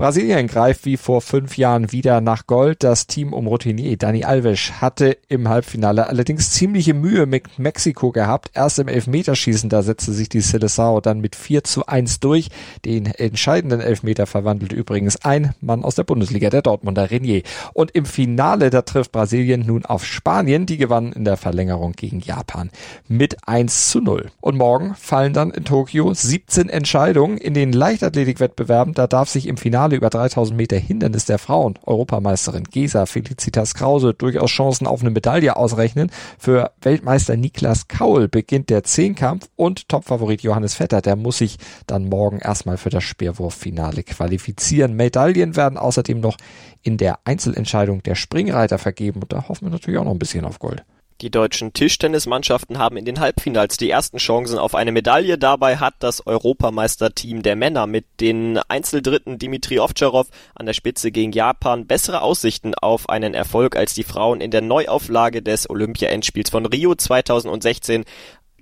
Brasilien 0.00 0.46
greift 0.46 0.86
wie 0.86 0.96
vor 0.96 1.20
fünf 1.20 1.58
Jahren 1.58 1.92
wieder 1.92 2.22
nach 2.22 2.46
Gold. 2.46 2.84
Das 2.84 3.06
Team 3.06 3.34
um 3.34 3.46
Routinier 3.46 3.98
Dani 3.98 4.24
Alves 4.24 4.80
hatte 4.80 5.18
im 5.28 5.46
Halbfinale 5.46 6.06
allerdings 6.06 6.52
ziemliche 6.52 6.94
Mühe 6.94 7.26
mit 7.26 7.58
Mexiko 7.58 8.10
gehabt. 8.10 8.50
Erst 8.54 8.78
im 8.78 8.88
Elfmeterschießen, 8.88 9.68
da 9.68 9.82
setzte 9.82 10.12
sich 10.12 10.30
die 10.30 10.40
Seleção 10.40 11.02
dann 11.02 11.20
mit 11.20 11.36
4 11.36 11.64
zu 11.64 11.84
1 11.84 12.18
durch. 12.20 12.48
Den 12.86 13.04
entscheidenden 13.04 13.82
Elfmeter 13.82 14.24
verwandelt 14.24 14.72
übrigens 14.72 15.22
ein 15.22 15.54
Mann 15.60 15.84
aus 15.84 15.96
der 15.96 16.04
Bundesliga, 16.04 16.48
der 16.48 16.62
Dortmunder 16.62 17.10
Renier. 17.10 17.42
Und 17.74 17.90
im 17.90 18.06
Finale, 18.06 18.70
da 18.70 18.80
trifft 18.80 19.12
Brasilien 19.12 19.66
nun 19.66 19.84
auf 19.84 20.06
Spanien. 20.06 20.64
Die 20.64 20.78
gewannen 20.78 21.12
in 21.12 21.26
der 21.26 21.36
Verlängerung 21.36 21.92
gegen 21.92 22.20
Japan 22.20 22.70
mit 23.06 23.46
1 23.46 23.90
zu 23.90 24.00
0. 24.00 24.30
Und 24.40 24.56
morgen 24.56 24.94
fallen 24.94 25.34
dann 25.34 25.50
in 25.50 25.66
Tokio 25.66 26.14
17 26.14 26.70
Entscheidungen 26.70 27.36
in 27.36 27.52
den 27.52 27.74
Leichtathletikwettbewerben. 27.74 28.94
Da 28.94 29.06
darf 29.06 29.28
sich 29.28 29.46
im 29.46 29.58
Finale 29.58 29.89
Finale 29.90 29.96
über 29.96 30.10
3000 30.10 30.56
Meter 30.56 30.76
Hindernis 30.76 31.24
der 31.24 31.38
Frauen, 31.38 31.78
Europameisterin 31.84 32.64
Gesa 32.64 33.06
Felicitas 33.06 33.74
Krause, 33.74 34.14
durchaus 34.14 34.50
Chancen 34.50 34.86
auf 34.86 35.00
eine 35.00 35.10
Medaille 35.10 35.56
ausrechnen. 35.56 36.10
Für 36.38 36.72
Weltmeister 36.80 37.36
Niklas 37.36 37.88
Kaul 37.88 38.28
beginnt 38.28 38.70
der 38.70 38.84
Zehnkampf 38.84 39.48
und 39.56 39.88
Topfavorit 39.88 40.42
Johannes 40.42 40.74
Vetter, 40.74 41.00
der 41.00 41.16
muss 41.16 41.38
sich 41.38 41.58
dann 41.86 42.08
morgen 42.08 42.38
erstmal 42.38 42.76
für 42.76 42.90
das 42.90 43.04
Speerwurffinale 43.04 44.02
qualifizieren. 44.04 44.94
Medaillen 44.94 45.56
werden 45.56 45.78
außerdem 45.78 46.20
noch 46.20 46.36
in 46.82 46.96
der 46.96 47.18
Einzelentscheidung 47.24 48.02
der 48.02 48.14
Springreiter 48.14 48.78
vergeben 48.78 49.22
und 49.22 49.32
da 49.32 49.48
hoffen 49.48 49.66
wir 49.66 49.70
natürlich 49.70 49.98
auch 49.98 50.04
noch 50.04 50.12
ein 50.12 50.18
bisschen 50.18 50.44
auf 50.44 50.58
Gold. 50.58 50.84
Die 51.20 51.30
deutschen 51.30 51.74
Tischtennismannschaften 51.74 52.78
haben 52.78 52.96
in 52.96 53.04
den 53.04 53.20
Halbfinals 53.20 53.76
die 53.76 53.90
ersten 53.90 54.16
Chancen 54.16 54.58
auf 54.58 54.74
eine 54.74 54.90
Medaille. 54.90 55.36
Dabei 55.36 55.76
hat 55.76 55.96
das 55.98 56.26
Europameisterteam 56.26 57.42
der 57.42 57.56
Männer 57.56 57.86
mit 57.86 58.06
den 58.20 58.56
Einzeldritten 58.68 59.38
Dimitri 59.38 59.80
Ovtcharov 59.80 60.28
an 60.54 60.64
der 60.64 60.72
Spitze 60.72 61.10
gegen 61.10 61.32
Japan 61.32 61.86
bessere 61.86 62.22
Aussichten 62.22 62.74
auf 62.74 63.10
einen 63.10 63.34
Erfolg 63.34 63.76
als 63.76 63.92
die 63.92 64.02
Frauen 64.02 64.40
in 64.40 64.50
der 64.50 64.62
Neuauflage 64.62 65.42
des 65.42 65.68
Olympia-Endspiels 65.68 66.48
von 66.48 66.64
Rio 66.64 66.94
2016 66.94 68.04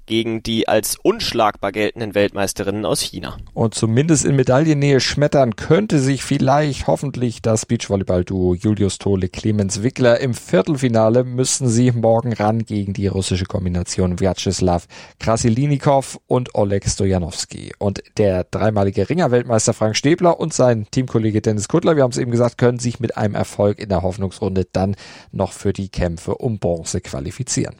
gegen 0.08 0.42
die 0.42 0.66
als 0.66 0.96
unschlagbar 1.00 1.70
geltenden 1.70 2.14
Weltmeisterinnen 2.14 2.84
aus 2.84 3.00
China. 3.00 3.36
Und 3.54 3.74
zumindest 3.74 4.24
in 4.24 4.34
Medaillennähe 4.34 4.98
schmettern 4.98 5.54
könnte 5.54 6.00
sich 6.00 6.24
vielleicht 6.24 6.88
hoffentlich 6.88 7.42
das 7.42 7.66
Beachvolleyball-Duo 7.66 8.54
Julius 8.54 8.98
Tole 8.98 9.28
Clemens 9.28 9.82
Wickler. 9.82 10.18
Im 10.20 10.34
Viertelfinale 10.34 11.22
müssen 11.22 11.68
sie 11.68 11.92
morgen 11.92 12.32
ran 12.32 12.64
gegen 12.64 12.94
die 12.94 13.06
russische 13.06 13.44
Kombination 13.44 14.18
Vyacheslav 14.18 14.86
Krasilinikov 15.20 16.18
und 16.26 16.54
Oleg 16.54 16.88
Stojanowski. 16.88 17.72
Und 17.78 18.02
der 18.16 18.44
dreimalige 18.44 19.08
Ringer-Weltmeister 19.08 19.74
Frank 19.74 19.96
Stäbler 19.96 20.40
und 20.40 20.52
sein 20.52 20.86
Teamkollege 20.90 21.42
Dennis 21.42 21.68
Kuttler, 21.68 21.96
wir 21.96 22.02
haben 22.02 22.12
es 22.12 22.18
eben 22.18 22.30
gesagt, 22.30 22.58
können 22.58 22.78
sich 22.78 22.98
mit 22.98 23.16
einem 23.16 23.34
Erfolg 23.34 23.78
in 23.78 23.90
der 23.90 24.02
Hoffnungsrunde 24.02 24.66
dann 24.72 24.96
noch 25.32 25.52
für 25.52 25.72
die 25.72 25.90
Kämpfe 25.90 26.34
um 26.36 26.58
Bronze 26.58 27.00
qualifizieren. 27.00 27.76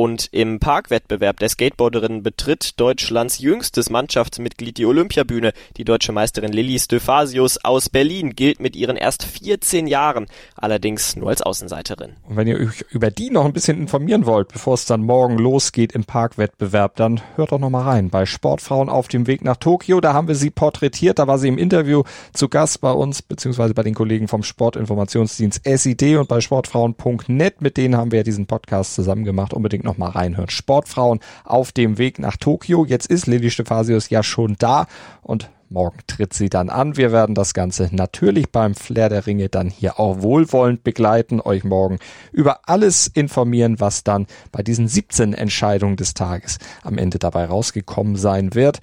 Und 0.00 0.30
im 0.32 0.60
Parkwettbewerb 0.60 1.40
der 1.40 1.50
Skateboarderinnen 1.50 2.22
betritt 2.22 2.80
Deutschlands 2.80 3.38
jüngstes 3.38 3.90
Mannschaftsmitglied 3.90 4.78
die 4.78 4.86
Olympiabühne. 4.86 5.52
Die 5.76 5.84
deutsche 5.84 6.12
Meisterin 6.12 6.52
Lilly 6.52 6.78
Stephasius 6.78 7.62
aus 7.62 7.90
Berlin 7.90 8.30
gilt 8.30 8.60
mit 8.60 8.76
ihren 8.76 8.96
erst 8.96 9.24
14 9.24 9.86
Jahren, 9.86 10.24
allerdings 10.56 11.16
nur 11.16 11.28
als 11.28 11.42
Außenseiterin. 11.42 12.12
Und 12.26 12.36
wenn 12.36 12.46
ihr 12.46 12.56
euch 12.56 12.82
über 12.92 13.10
die 13.10 13.28
noch 13.28 13.44
ein 13.44 13.52
bisschen 13.52 13.76
informieren 13.76 14.24
wollt, 14.24 14.48
bevor 14.48 14.72
es 14.72 14.86
dann 14.86 15.02
morgen 15.02 15.36
losgeht 15.36 15.92
im 15.92 16.04
Parkwettbewerb, 16.04 16.96
dann 16.96 17.20
hört 17.36 17.52
doch 17.52 17.58
noch 17.58 17.68
mal 17.68 17.82
rein 17.82 18.08
bei 18.08 18.24
Sportfrauen 18.24 18.88
auf 18.88 19.06
dem 19.06 19.26
Weg 19.26 19.44
nach 19.44 19.58
Tokio. 19.58 20.00
Da 20.00 20.14
haben 20.14 20.28
wir 20.28 20.34
sie 20.34 20.48
porträtiert, 20.48 21.18
da 21.18 21.26
war 21.26 21.36
sie 21.36 21.48
im 21.48 21.58
Interview 21.58 22.04
zu 22.32 22.48
Gast 22.48 22.80
bei 22.80 22.92
uns, 22.92 23.20
beziehungsweise 23.20 23.74
bei 23.74 23.82
den 23.82 23.94
Kollegen 23.94 24.28
vom 24.28 24.44
Sportinformationsdienst 24.44 25.60
SID 25.62 26.16
und 26.16 26.26
bei 26.26 26.40
sportfrauen.net. 26.40 27.60
Mit 27.60 27.76
denen 27.76 27.98
haben 27.98 28.12
wir 28.12 28.24
diesen 28.24 28.46
Podcast 28.46 28.94
zusammen 28.94 29.24
gemacht. 29.24 29.52
Unbedingt 29.52 29.89
mal 29.96 30.10
reinhören. 30.10 30.50
Sportfrauen 30.50 31.20
auf 31.44 31.72
dem 31.72 31.98
Weg 31.98 32.18
nach 32.18 32.36
Tokio. 32.36 32.84
Jetzt 32.84 33.06
ist 33.06 33.26
Lilly 33.26 33.50
Stephasius 33.50 34.10
ja 34.10 34.22
schon 34.22 34.56
da 34.58 34.86
und 35.22 35.50
Morgen 35.72 36.00
tritt 36.08 36.34
sie 36.34 36.48
dann 36.48 36.68
an. 36.68 36.96
Wir 36.96 37.12
werden 37.12 37.36
das 37.36 37.54
Ganze 37.54 37.90
natürlich 37.92 38.50
beim 38.50 38.74
Flair 38.74 39.08
der 39.08 39.28
Ringe 39.28 39.48
dann 39.48 39.70
hier 39.70 40.00
auch 40.00 40.20
wohlwollend 40.20 40.82
begleiten, 40.82 41.40
euch 41.40 41.62
morgen 41.62 42.00
über 42.32 42.68
alles 42.68 43.06
informieren, 43.06 43.78
was 43.78 44.02
dann 44.02 44.26
bei 44.50 44.64
diesen 44.64 44.88
17 44.88 45.32
Entscheidungen 45.32 45.94
des 45.94 46.14
Tages 46.14 46.58
am 46.82 46.98
Ende 46.98 47.20
dabei 47.20 47.44
rausgekommen 47.44 48.16
sein 48.16 48.54
wird. 48.54 48.80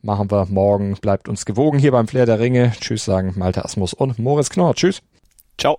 Machen 0.00 0.30
wir 0.30 0.46
morgen. 0.46 0.94
Bleibt 0.94 1.28
uns 1.28 1.44
gewogen 1.44 1.78
hier 1.78 1.92
beim 1.92 2.08
Flair 2.08 2.24
der 2.24 2.40
Ringe. 2.40 2.72
Tschüss 2.80 3.04
sagen 3.04 3.34
Malte 3.36 3.62
Asmus 3.62 3.92
und 3.92 4.18
Moritz 4.18 4.48
Knorr. 4.48 4.74
Tschüss. 4.74 5.02
Ciao. 5.58 5.78